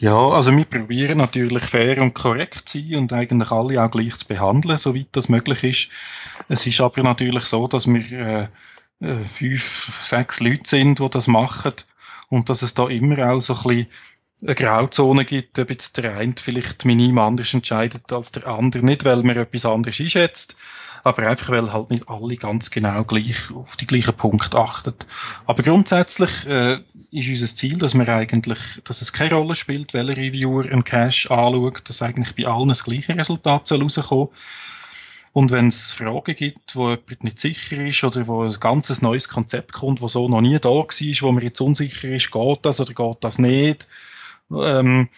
Ja, 0.00 0.16
also 0.28 0.56
wir 0.56 0.64
probieren 0.64 1.18
natürlich 1.18 1.64
fair 1.64 2.00
und 2.00 2.14
korrekt 2.14 2.68
zu 2.68 2.78
sein 2.78 2.96
und 2.98 3.12
eigentlich 3.12 3.50
alle 3.50 3.82
auch 3.82 3.90
gleich 3.90 4.14
zu 4.14 4.28
behandeln, 4.28 4.76
soweit 4.76 5.08
das 5.10 5.28
möglich 5.28 5.64
ist. 5.64 5.90
Es 6.48 6.64
ist 6.68 6.80
aber 6.80 7.02
natürlich 7.02 7.44
so, 7.46 7.66
dass 7.66 7.88
wir 7.88 8.12
äh, 8.12 8.48
äh, 9.00 9.24
fünf, 9.24 10.00
sechs 10.04 10.38
Leute 10.38 10.68
sind, 10.68 11.00
die 11.00 11.08
das 11.08 11.26
machen 11.26 11.72
und 12.28 12.48
dass 12.48 12.62
es 12.62 12.74
da 12.74 12.86
immer 12.86 13.28
auch 13.28 13.40
so 13.40 13.54
ein 13.54 13.62
bisschen 13.62 13.86
eine 14.42 14.54
Grauzone 14.54 15.24
gibt, 15.24 15.58
ob 15.58 15.68
jetzt 15.70 15.96
der 15.96 16.16
eine 16.16 16.34
vielleicht 16.40 16.84
minim 16.84 17.18
anders 17.18 17.52
entscheidet 17.52 18.12
als 18.12 18.30
der 18.30 18.46
andere. 18.46 18.84
Nicht, 18.84 19.04
weil 19.04 19.24
man 19.24 19.36
etwas 19.36 19.66
anderes 19.66 19.98
einschätzt, 19.98 20.56
aber 21.04 21.26
einfach, 21.26 21.50
weil 21.50 21.72
halt 21.72 21.90
nicht 21.90 22.08
alle 22.08 22.36
ganz 22.36 22.70
genau 22.70 23.04
gleich 23.04 23.50
auf 23.54 23.76
die 23.76 23.86
gleichen 23.86 24.14
Punkte 24.14 24.58
achten. 24.58 24.94
Aber 25.46 25.62
grundsätzlich 25.62 26.46
äh, 26.46 26.80
ist 27.10 27.28
unser 27.28 27.46
Ziel, 27.46 27.78
dass 27.78 27.94
wir 27.94 28.08
eigentlich, 28.08 28.58
dass 28.84 29.02
es 29.02 29.12
keine 29.12 29.34
Rolle 29.34 29.54
spielt, 29.54 29.94
welcher 29.94 30.16
Reviewer 30.16 30.64
einen 30.64 30.84
Cache 30.84 31.30
anschaut, 31.30 31.88
dass 31.88 32.02
eigentlich 32.02 32.34
bei 32.34 32.46
allen 32.46 32.68
das 32.68 32.84
gleiche 32.84 33.16
Resultat 33.16 33.66
soll 33.66 33.82
und 35.32 35.52
wenn 35.52 35.68
es 35.68 35.92
Fragen 35.92 36.34
gibt, 36.34 36.74
wo 36.74 36.90
jemand 36.90 37.22
nicht 37.24 37.38
sicher 37.38 37.84
ist 37.84 38.02
oder 38.02 38.26
wo 38.26 38.42
ein 38.42 38.56
ganzes 38.58 39.02
neues 39.02 39.28
Konzept 39.28 39.72
kommt, 39.72 40.00
wo 40.00 40.08
so 40.08 40.26
noch 40.28 40.40
nie 40.40 40.58
da 40.58 40.70
war, 40.70 40.86
wo 40.86 41.32
man 41.32 41.44
jetzt 41.44 41.60
unsicher 41.60 42.08
ist, 42.08 42.30
geht 42.30 42.58
das 42.62 42.80
oder 42.80 42.92
geht 42.92 43.18
das 43.20 43.38
nicht, 43.38 43.86
ähm, 44.50 45.08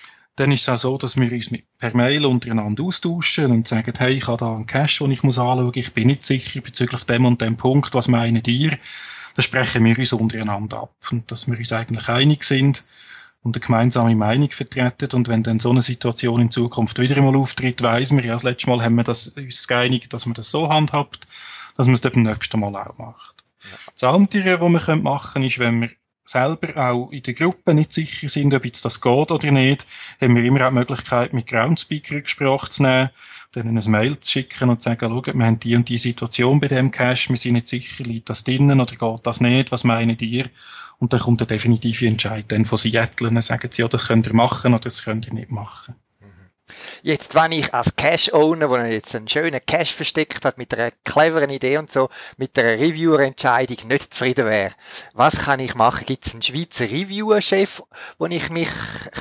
dann 0.41 0.53
ist 0.53 0.63
es 0.63 0.69
auch 0.71 0.79
so, 0.79 0.99
dass 0.99 1.17
wir 1.17 1.31
uns 1.31 1.51
per 1.79 1.95
Mail 1.95 2.25
untereinander 2.25 2.85
austauschen 2.85 3.51
und 3.51 3.69
sagen, 3.69 3.93
hey, 3.99 4.15
ich 4.15 4.27
habe 4.27 4.39
da 4.39 4.55
einen 4.55 4.67
Cache, 4.67 5.05
den 5.05 5.13
ich 5.13 5.23
muss 5.23 5.39
anschauen, 5.39 5.73
ich 5.75 5.93
bin 5.93 6.07
nicht 6.07 6.25
sicher 6.25 6.63
bezüglich 6.63 7.05
dem 7.05 7.27
und 7.27 7.43
dem 7.43 7.59
Punkt, 7.59 7.95
was 7.95 8.09
meinen 8.09 8.43
ihr? 8.47 8.71
Dann 8.71 9.43
sprechen 9.43 9.85
wir 9.85 9.99
uns 9.99 10.15
untereinander 10.15 10.83
ab 10.83 10.95
und 11.11 11.31
dass 11.31 11.47
wir 11.47 11.59
uns 11.59 11.73
eigentlich 11.73 12.09
einig 12.09 12.45
sind 12.45 12.85
und 13.43 13.55
eine 13.55 13.65
gemeinsame 13.65 14.17
Meinung 14.17 14.51
vertreten 14.51 15.15
und 15.15 15.29
wenn 15.29 15.43
dann 15.43 15.61
so 15.61 15.71
eine 15.71 15.83
Situation 15.83 16.41
in 16.41 16.51
Zukunft 16.51 16.99
wieder 16.99 17.19
einmal 17.19 17.37
auftritt, 17.37 17.83
weiss 17.83 18.11
man, 18.11 18.25
ja, 18.25 18.33
das 18.33 18.43
letzte 18.43 18.71
Mal 18.71 18.83
haben 18.83 18.95
wir 18.95 19.05
das, 19.05 19.29
uns 19.29 19.69
geeinigt, 19.69 20.13
dass 20.13 20.25
man 20.25 20.35
das 20.35 20.51
so 20.51 20.71
handhabt, 20.71 21.27
dass 21.77 21.87
man 21.87 21.95
es 21.95 22.01
dann 22.01 22.13
beim 22.13 22.23
nächsten 22.23 22.61
Mal 22.61 22.75
auch 22.77 22.97
macht. 22.97 23.45
Ja. 23.63 23.77
Das 23.93 24.05
andere, 24.05 24.61
was 24.61 24.87
wir 24.87 24.97
machen 24.97 25.33
können, 25.35 25.47
ist, 25.47 25.59
wenn 25.59 25.83
wir 25.83 25.91
selber 26.25 26.77
auch 26.77 27.11
in 27.11 27.23
der 27.23 27.35
Gruppe 27.35 27.75
nicht 27.75 27.93
sicher 27.93 28.29
sind, 28.29 28.55
ob 28.55 28.65
jetzt 28.65 28.85
das 28.85 29.01
geht 29.01 29.31
oder 29.31 29.51
nicht, 29.51 29.87
haben 30.21 30.37
wir 30.37 30.45
immer 30.45 30.65
auch 30.65 30.71
die 30.71 30.77
Möglichkeit, 30.77 31.33
mit 31.33 31.47
Groundspeak 31.49 32.11
Rücksprache 32.13 32.71
zu 32.71 32.83
nehmen, 32.83 33.11
denen 33.55 33.77
ein 33.77 33.91
Mail 33.91 34.19
zu 34.21 34.31
schicken 34.31 34.71
und 34.71 34.81
zu 34.81 34.89
sagen, 34.89 35.09
schau, 35.11 35.35
wir 35.35 35.47
haben 35.47 35.61
die 35.61 35.75
und 35.75 35.89
die 35.89 35.99
Situation 35.99 36.61
bei 36.61 36.69
dem 36.69 36.91
Cache, 36.91 37.31
wir 37.31 37.37
sind 37.37 37.55
nicht 37.55 37.69
sicher, 37.69 38.05
liegt 38.05 38.31
das 38.31 38.45
drinnen 38.45 38.81
oder 38.81 38.95
geht 38.95 39.27
das 39.27 39.41
nicht, 39.41 39.73
was 39.73 39.85
meinen 39.85 40.19
ihr? 40.19 40.49
Und 40.99 41.13
dann 41.13 41.21
kommt 41.21 41.41
der 41.41 41.47
definitive 41.47 42.07
Entscheid 42.07 42.45
dann 42.49 42.65
von 42.65 42.79
Seattle 42.79 43.29
und 43.29 43.43
sagen 43.43 43.69
sie, 43.71 43.83
ja, 43.83 43.89
das 43.89 44.07
könnt 44.07 44.27
ihr 44.27 44.35
machen 44.35 44.75
oder 44.75 44.85
das 44.85 45.03
könnt 45.03 45.27
ihr 45.27 45.35
nicht 45.35 45.51
machen. 45.51 45.95
Jetzt, 47.03 47.35
wenn 47.35 47.53
ich 47.53 47.73
als 47.75 47.97
Cash-Owner, 47.97 48.71
wo 48.71 48.77
jetzt 48.77 49.15
einen 49.15 49.29
schönen 49.29 49.61
Cash 49.65 49.93
versteckt 49.93 50.45
hat, 50.45 50.59
mit 50.59 50.75
einer 50.75 50.91
cleveren 51.05 51.51
Idee 51.51 51.79
und 51.79 51.91
so, 51.91 52.09
mit 52.37 52.59
einer 52.59 52.79
Reviewer-Entscheidung 52.79 53.89
nicht 53.89 54.15
zufrieden 54.15 54.47
wäre, 54.47 54.73
was 55.13 55.45
kann 55.45 55.61
ich 55.61 55.75
machen? 55.75 56.07
Gibt 56.07 56.27
es 56.27 56.33
einen 56.33 56.43
Schweizer 56.43 56.85
Reviewer-Chef, 56.85 57.83
wo 58.19 58.27
ich 58.27 58.51
mich 58.51 58.69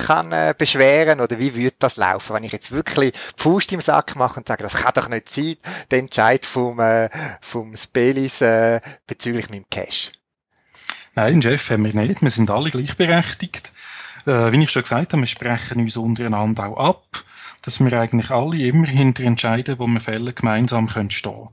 kann 0.06 0.32
äh, 0.32 0.54
beschweren 0.56 1.20
oder 1.20 1.38
wie 1.38 1.54
würde 1.54 1.76
das 1.78 1.96
laufen, 1.96 2.34
wenn 2.34 2.44
ich 2.44 2.52
jetzt 2.52 2.72
wirklich 2.72 3.14
Pfust 3.36 3.72
im 3.72 3.80
Sack 3.80 4.16
mache 4.16 4.40
und 4.40 4.48
sage, 4.48 4.62
das 4.62 4.74
kann 4.74 4.92
doch 4.94 5.08
nicht 5.08 5.28
sein, 5.28 5.56
der 5.90 5.98
Entscheid 6.00 6.44
vom, 6.44 6.80
äh, 6.80 7.08
vom 7.40 7.76
Spelis 7.76 8.40
äh, 8.40 8.80
bezüglich 9.06 9.50
meinem 9.50 9.68
Cash? 9.70 10.12
Nein, 11.14 11.42
Chef 11.42 11.70
haben 11.70 11.84
wir 11.84 11.94
nicht. 11.94 12.22
Wir 12.22 12.30
sind 12.30 12.50
alle 12.50 12.70
gleichberechtigt. 12.70 13.72
Äh, 14.26 14.52
wie 14.52 14.62
ich 14.62 14.70
schon 14.70 14.82
gesagt 14.82 15.12
habe, 15.12 15.22
wir 15.22 15.26
sprechen 15.26 15.80
uns 15.80 15.96
untereinander 15.96 16.68
auch 16.68 16.76
ab 16.76 17.24
dass 17.62 17.80
wir 17.80 17.92
eigentlich 17.92 18.30
alle 18.30 18.66
immer 18.66 18.86
hinter 18.86 19.24
Entscheiden, 19.24 19.78
wo 19.78 19.86
wir 19.86 20.00
fällen, 20.00 20.34
gemeinsam 20.34 20.88
können 20.88 21.10
stehen 21.10 21.48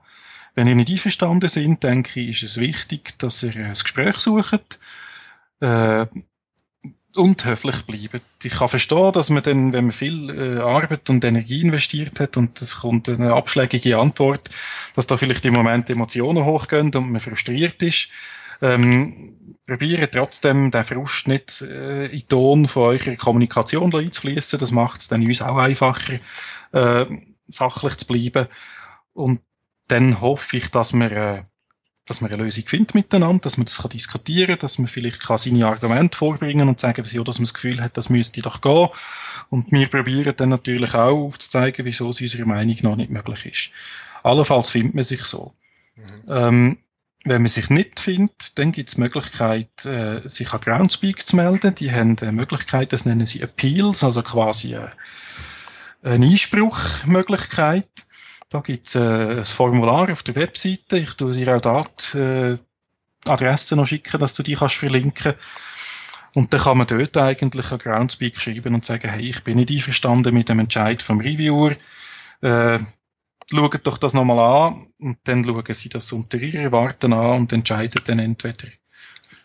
Wenn 0.55 0.67
ihr 0.67 0.75
nicht 0.75 0.89
einverstanden 0.89 1.49
sind, 1.49 1.83
denke 1.83 2.19
ich, 2.19 2.43
ist 2.43 2.51
es 2.51 2.57
wichtig, 2.59 3.17
dass 3.19 3.43
ihr 3.43 3.55
ein 3.55 3.73
Gespräch 3.73 4.17
sucht 4.17 4.79
äh, 5.59 6.05
und 7.15 7.45
höflich 7.45 7.83
bleibt. 7.85 8.21
Ich 8.43 8.51
kann 8.51 8.67
verstehen, 8.67 9.11
dass 9.11 9.29
man 9.29 9.43
dann, 9.43 9.73
wenn 9.73 9.85
man 9.85 9.91
viel 9.91 10.29
äh, 10.29 10.59
Arbeit 10.59 11.09
und 11.09 11.25
Energie 11.25 11.61
investiert 11.61 12.19
hat 12.19 12.37
und 12.37 12.61
es 12.61 12.79
kommt 12.79 13.09
eine 13.09 13.33
abschlägige 13.33 13.97
Antwort, 13.97 14.49
dass 14.95 15.07
da 15.07 15.17
vielleicht 15.17 15.45
im 15.45 15.53
Moment 15.53 15.89
Emotionen 15.89 16.45
hochgehen 16.45 16.93
und 16.93 17.11
man 17.11 17.21
frustriert 17.21 17.81
ist. 17.81 18.09
Ähm, 18.61 19.37
probieren 19.67 20.07
trotzdem 20.11 20.71
den 20.71 20.83
Frust 20.85 21.27
nicht 21.27 21.61
äh, 21.61 22.05
in 22.05 22.19
den 22.19 22.27
Ton 22.29 22.67
von 22.67 22.83
eurer 22.83 23.15
Kommunikation 23.17 23.93
einzufließen. 23.93 24.59
Das 24.59 24.71
macht 24.71 25.01
es 25.01 25.09
dann 25.09 25.25
uns 25.25 25.41
auch 25.41 25.57
einfacher, 25.57 26.19
äh, 26.71 27.05
sachlich 27.47 27.97
zu 27.97 28.07
bleiben. 28.07 28.47
Und 29.13 29.41
dann 29.87 30.21
hoffe 30.21 30.57
ich, 30.57 30.69
dass 30.69 30.93
wir, 30.93 31.11
äh, 31.11 31.43
dass 32.05 32.21
wir 32.21 32.29
eine 32.31 32.43
Lösung 32.43 32.65
finden 32.65 32.97
miteinander, 32.97 33.41
dass 33.41 33.57
man 33.57 33.65
das 33.65 33.79
kann 33.79 33.91
diskutieren 33.91 34.47
kann, 34.47 34.59
dass 34.59 34.79
man 34.79 34.87
vielleicht 34.87 35.19
kann 35.19 35.37
seine 35.37 35.67
Argumente 35.67 36.17
vorbringen 36.17 36.69
und 36.69 36.79
sagen, 36.79 37.03
wieso, 37.03 37.23
dass 37.25 37.39
man 37.39 37.45
das 37.45 37.53
Gefühl 37.53 37.81
hat, 37.81 37.97
das 37.97 38.09
müsste 38.09 38.41
doch 38.41 38.61
gehen. 38.61 38.87
Und 39.49 39.71
wir 39.73 39.87
probieren 39.87 40.33
dann 40.37 40.49
natürlich 40.49 40.93
auch 40.93 41.25
aufzuzeigen, 41.25 41.85
wieso 41.85 42.09
es 42.09 42.21
unserer 42.21 42.45
Meinung 42.45 42.77
noch 42.83 42.95
nicht 42.95 43.11
möglich 43.11 43.45
ist. 43.45 43.69
Allenfalls 44.23 44.69
findet 44.69 44.95
man 44.95 45.03
sich 45.03 45.25
so. 45.25 45.53
Mhm. 45.95 46.03
Ähm, 46.29 46.77
wenn 47.25 47.41
man 47.41 47.49
sich 47.49 47.69
nicht 47.69 47.99
findet, 47.99 48.57
dann 48.57 48.71
gibt 48.71 48.89
es 48.89 48.95
die 48.95 49.01
Möglichkeit, 49.01 49.85
äh, 49.85 50.27
sich 50.27 50.53
an 50.53 50.61
Groundspeak 50.61 51.25
zu 51.25 51.35
melden. 51.35 51.75
Die 51.75 51.91
haben 51.91 52.17
eine 52.19 52.31
Möglichkeit, 52.31 52.93
das 52.93 53.05
nennen 53.05 53.25
sie 53.25 53.41
Appeals, 53.41 54.03
also 54.03 54.21
quasi 54.23 54.75
äh, 54.75 54.87
eine 56.03 56.25
Einspruchmöglichkeit. 56.25 57.89
Da 58.49 58.61
gibt 58.61 58.87
es 58.87 58.95
äh, 58.95 59.39
ein 59.39 59.45
Formular 59.45 60.11
auf 60.11 60.23
der 60.23 60.35
Webseite. 60.35 60.99
Ich 60.99 61.15
tue 61.15 61.33
dir 61.33 61.55
auch 61.55 61.61
dort 61.61 62.15
äh, 62.15 62.57
Adressen 63.25 63.77
noch 63.77 63.87
schicken, 63.87 64.19
dass 64.19 64.33
du 64.33 64.43
die 64.43 64.55
kannst 64.55 64.75
verlinken. 64.75 65.33
Und 66.33 66.53
dann 66.53 66.61
kann 66.61 66.77
man 66.77 66.87
dort 66.87 67.17
eigentlich 67.17 67.71
an 67.71 67.79
Groundspeak 67.79 68.39
schreiben 68.39 68.75
und 68.75 68.85
sagen, 68.85 69.09
hey, 69.09 69.29
ich 69.29 69.43
bin 69.43 69.57
nicht 69.57 69.71
einverstanden 69.71 70.33
mit 70.33 70.49
dem 70.49 70.59
Entscheid 70.59 71.01
vom 71.01 71.19
Reviewer. 71.19 71.75
Äh, 72.41 72.79
schauen 73.49 73.79
doch 73.83 73.97
das 73.97 74.13
nochmal 74.13 74.39
an 74.39 74.87
und 74.99 75.17
dann 75.23 75.43
schauen 75.43 75.73
sie 75.73 75.89
das 75.89 76.11
unter 76.11 76.37
ihre 76.37 76.71
Warten 76.71 77.13
an 77.13 77.41
und 77.41 77.53
entscheiden 77.53 78.01
dann 78.05 78.19
entweder 78.19 78.67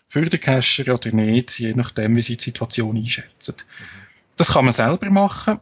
für 0.07 0.29
den 0.29 0.39
Cacher 0.39 0.93
oder 0.93 1.11
nicht, 1.11 1.57
je 1.59 1.73
nachdem, 1.73 2.15
wie 2.15 2.21
sie 2.21 2.37
die 2.37 2.43
Situation 2.43 2.95
einschätzen. 2.95 3.55
Das 4.37 4.51
kann 4.51 4.65
man 4.65 4.73
selber 4.73 5.09
machen. 5.09 5.59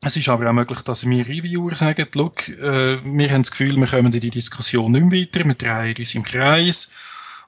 Es 0.00 0.16
ist 0.16 0.28
aber 0.28 0.48
auch 0.48 0.54
möglich, 0.54 0.80
dass 0.82 1.06
wir 1.06 1.26
Reviewer 1.26 1.74
sagen, 1.74 2.06
look, 2.14 2.48
äh, 2.48 3.02
wir 3.04 3.30
haben 3.30 3.42
das 3.42 3.50
Gefühl, 3.50 3.76
wir 3.76 3.86
kommen 3.86 4.12
in 4.12 4.20
die 4.20 4.30
Diskussion 4.30 4.92
nicht 4.92 5.04
mehr 5.04 5.20
weiter, 5.20 5.44
wir 5.44 5.54
drehen 5.54 5.96
uns 5.98 6.14
im 6.14 6.22
Kreis 6.22 6.92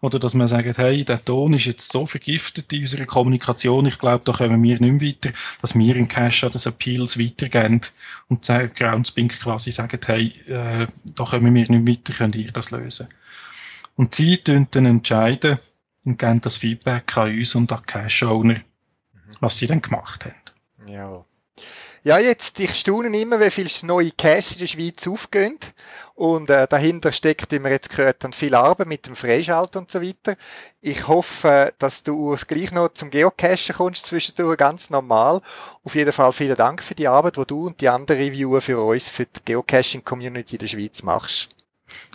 oder 0.01 0.19
dass 0.19 0.35
man 0.35 0.49
sagt, 0.49 0.79
hey, 0.79 1.05
der 1.05 1.25
Ton 1.25 1.53
ist 1.55 1.67
jetzt 1.67 1.93
so 1.93 2.07
vergiftet 2.07 2.73
in 2.73 2.83
unserer 2.83 3.05
Kommunikation, 3.05 3.87
ich 3.87 3.99
glaube, 3.99 4.25
da 4.25 4.33
kommen 4.33 4.63
wir 4.63 4.81
nicht 4.81 4.81
mehr 4.81 5.11
weiter, 5.11 5.31
dass 5.61 5.75
wir 5.75 5.97
im 5.97 6.09
Cache 6.09 6.47
an 6.47 6.53
das 6.53 6.67
Appeals 6.67 7.19
weitergehen 7.19 7.81
und 8.29 8.47
Groundspeak 8.47 9.41
quasi 9.41 9.73
sagen, 9.73 10.01
hey, 10.07 10.33
äh, 10.47 10.87
da 11.05 11.25
kommen 11.25 11.55
wir 11.55 11.69
nicht 11.69 11.89
weiter, 11.89 12.17
könnt 12.17 12.37
ihr 12.37 12.51
das 12.53 12.71
lösen. 12.71 13.09
Und 13.97 14.15
sie 14.15 14.43
dann 14.43 14.69
entscheiden 14.73 15.59
und 16.05 16.19
geben 16.19 16.41
das 16.41 16.57
Feedback 16.57 17.17
an 17.17 17.37
uns 17.37 17.55
und 17.55 17.71
an 17.71 17.85
Cache-Owner, 17.85 18.61
was 19.41 19.59
sie 19.59 19.67
dann 19.67 19.83
gemacht 19.83 20.25
haben. 20.25 20.91
Ja. 20.91 21.25
Ja, 22.03 22.19
jetzt, 22.19 22.59
ich 22.61 22.75
staune 22.75 23.15
immer, 23.19 23.41
wie 23.41 23.51
viele 23.51 23.69
neue 23.83 24.11
Caches 24.11 24.53
in 24.53 24.59
der 24.61 24.67
Schweiz 24.69 25.07
aufgehen. 25.07 25.59
Und 26.15 26.49
äh, 26.49 26.67
dahinter 26.67 27.13
steckt, 27.13 27.53
wie 27.53 27.59
wir 27.59 27.71
jetzt 27.71 27.91
gehört 27.91 28.25
haben, 28.25 28.33
viel 28.33 28.55
Arbeit 28.55 28.87
mit 28.87 29.07
dem 29.07 29.17
Freischalten 29.17 29.83
und 29.83 29.91
so 29.91 30.01
weiter. 30.01 30.37
Ich 30.81 31.09
hoffe, 31.09 31.75
dass 31.79 32.03
du 32.03 32.37
gleich 32.47 32.73
noch 32.73 32.89
zum 32.95 33.11
Geocachen 33.11 33.75
kommst, 33.75 34.07
zwischendurch 34.07 34.57
ganz 34.57 34.89
normal. 34.89 35.43
Auf 35.85 35.95
jeden 35.95 36.13
Fall 36.13 36.33
vielen 36.33 36.57
Dank 36.57 36.83
für 36.83 36.95
die 36.95 37.09
Arbeit, 37.09 37.37
die 37.37 37.47
du 37.47 37.67
und 37.67 37.81
die 37.81 37.89
anderen 37.89 38.21
Reviewer 38.21 38.61
für 38.61 38.81
uns, 38.81 39.11
für 39.11 39.27
die 39.27 39.41
Geocaching-Community 39.45 40.57
der 40.57 40.69
Schweiz 40.69 41.03
machst. 41.03 41.51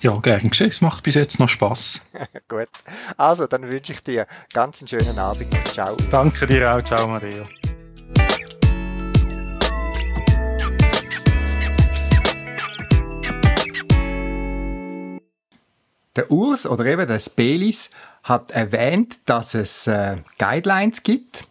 Ja, 0.02 0.18
gern 0.18 0.50
geschehen. 0.50 0.70
Es 0.70 0.82
macht 0.82 1.04
bis 1.04 1.16
jetzt 1.16 1.40
noch 1.40 1.50
Spaß. 1.50 2.08
Gut. 2.48 2.70
Also, 3.18 3.46
dann 3.48 3.68
wünsche 3.70 3.92
ich 3.92 4.02
dir 4.02 4.26
ganz 4.54 4.82
einen 4.82 4.88
schönen 4.88 5.18
Abend. 5.20 5.48
Ciao. 5.74 5.96
Danke 6.10 6.48
dir 6.48 6.76
auch. 6.76 6.82
Ciao, 6.82 7.08
Maria. 7.08 7.48
Der 16.16 16.32
Urs 16.32 16.66
oder 16.66 16.86
eben 16.86 17.08
der 17.08 17.20
Spelis 17.20 17.90
hat 18.24 18.52
erwähnt, 18.52 19.18
dass 19.26 19.54
es 19.54 19.88
äh, 19.88 20.16
Guidelines 20.38 21.04
gibt. 21.04 21.46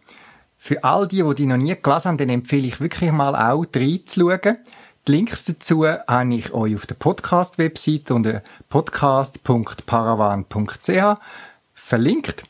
Für 0.57 0.83
all 0.83 1.07
die, 1.07 1.21
die 1.21 1.35
die 1.35 1.45
noch 1.45 1.57
nie 1.57 1.75
gelesen 1.75 2.05
haben, 2.05 2.17
dann 2.17 2.29
empfehle 2.29 2.67
ich 2.67 2.81
wirklich 2.81 3.11
mal 3.11 3.35
auch 3.35 3.65
reinzuschauen. 3.75 4.57
Die 5.07 5.11
Links 5.11 5.45
dazu 5.45 5.85
habe 5.85 6.33
ich 6.33 6.51
euch 6.51 6.75
auf 6.75 6.87
der 6.87 6.95
Podcast-Webseite 6.95 8.15
unter 8.15 8.41
podcast.paravan.ch 8.69 11.19
verlinkt. 11.75 12.43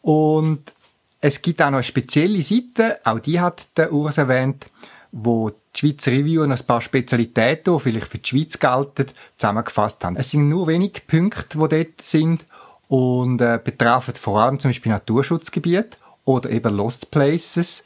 Und 0.00 0.72
es 1.20 1.42
gibt 1.42 1.60
auch 1.60 1.66
noch 1.66 1.78
eine 1.78 1.82
spezielle 1.82 2.42
Seite, 2.42 2.98
auch 3.04 3.18
die 3.18 3.40
hat 3.40 3.66
der 3.76 3.92
Urs 3.92 4.16
erwähnt, 4.16 4.70
wo 5.12 5.50
die 5.78 5.88
Schweizer 5.88 6.10
Review 6.10 6.46
noch 6.46 6.58
ein 6.58 6.66
paar 6.66 6.80
Spezialitäten, 6.80 7.74
die 7.74 7.80
vielleicht 7.80 8.10
für 8.10 8.18
die 8.18 8.28
Schweiz 8.28 8.58
gelten, 8.58 9.06
zusammengefasst 9.36 10.04
haben. 10.04 10.16
Es 10.16 10.30
sind 10.30 10.48
nur 10.48 10.66
wenige 10.66 11.00
Punkte, 11.00 11.58
die 11.58 11.68
dort 11.68 12.02
sind 12.02 12.46
und 12.88 13.40
äh, 13.40 13.60
betreffen 13.62 14.14
vor 14.14 14.40
allem 14.40 14.58
zum 14.58 14.70
Beispiel 14.70 14.92
Naturschutzgebiete 14.92 15.96
oder 16.24 16.50
eben 16.50 16.74
Lost 16.74 17.10
Places, 17.10 17.84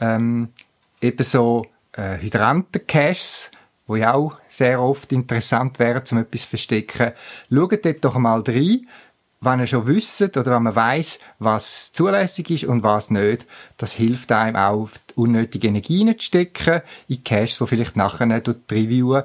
ähm, 0.00 0.48
ebenso 1.00 1.66
äh, 1.92 2.18
Hydranten-Caches, 2.18 3.50
wo 3.86 3.96
ja 3.96 4.14
auch 4.14 4.38
sehr 4.48 4.80
oft 4.80 5.12
interessant 5.12 5.78
wären, 5.78 6.02
um 6.10 6.18
etwas 6.18 6.42
zu 6.42 6.48
verstecken. 6.48 7.12
Schaut 7.50 7.84
dort 7.84 8.04
doch 8.04 8.18
mal 8.18 8.42
rein 8.46 8.86
wenn 9.40 9.60
ihr 9.60 9.66
schon 9.66 9.86
wisst 9.86 10.36
oder 10.36 10.46
wenn 10.46 10.62
man 10.62 10.74
weiß, 10.74 11.20
was 11.38 11.92
zulässig 11.92 12.50
ist 12.50 12.64
und 12.64 12.82
was 12.82 13.10
nicht, 13.10 13.46
das 13.76 13.92
hilft 13.92 14.32
einem 14.32 14.56
auch, 14.56 14.88
unnötige 15.16 15.68
Energie 15.68 16.04
zu 16.04 16.24
stecken 16.24 16.82
in 17.08 17.24
Caches, 17.24 17.58
die 17.58 17.66
vielleicht 17.66 17.96
nachher 17.96 18.40
durch 18.40 18.58
die 18.70 18.74
Reviewer 18.74 19.24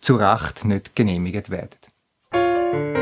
zu 0.00 0.16
Recht 0.16 0.64
nicht 0.64 0.96
genehmigt 0.96 1.50
werden. 1.50 3.01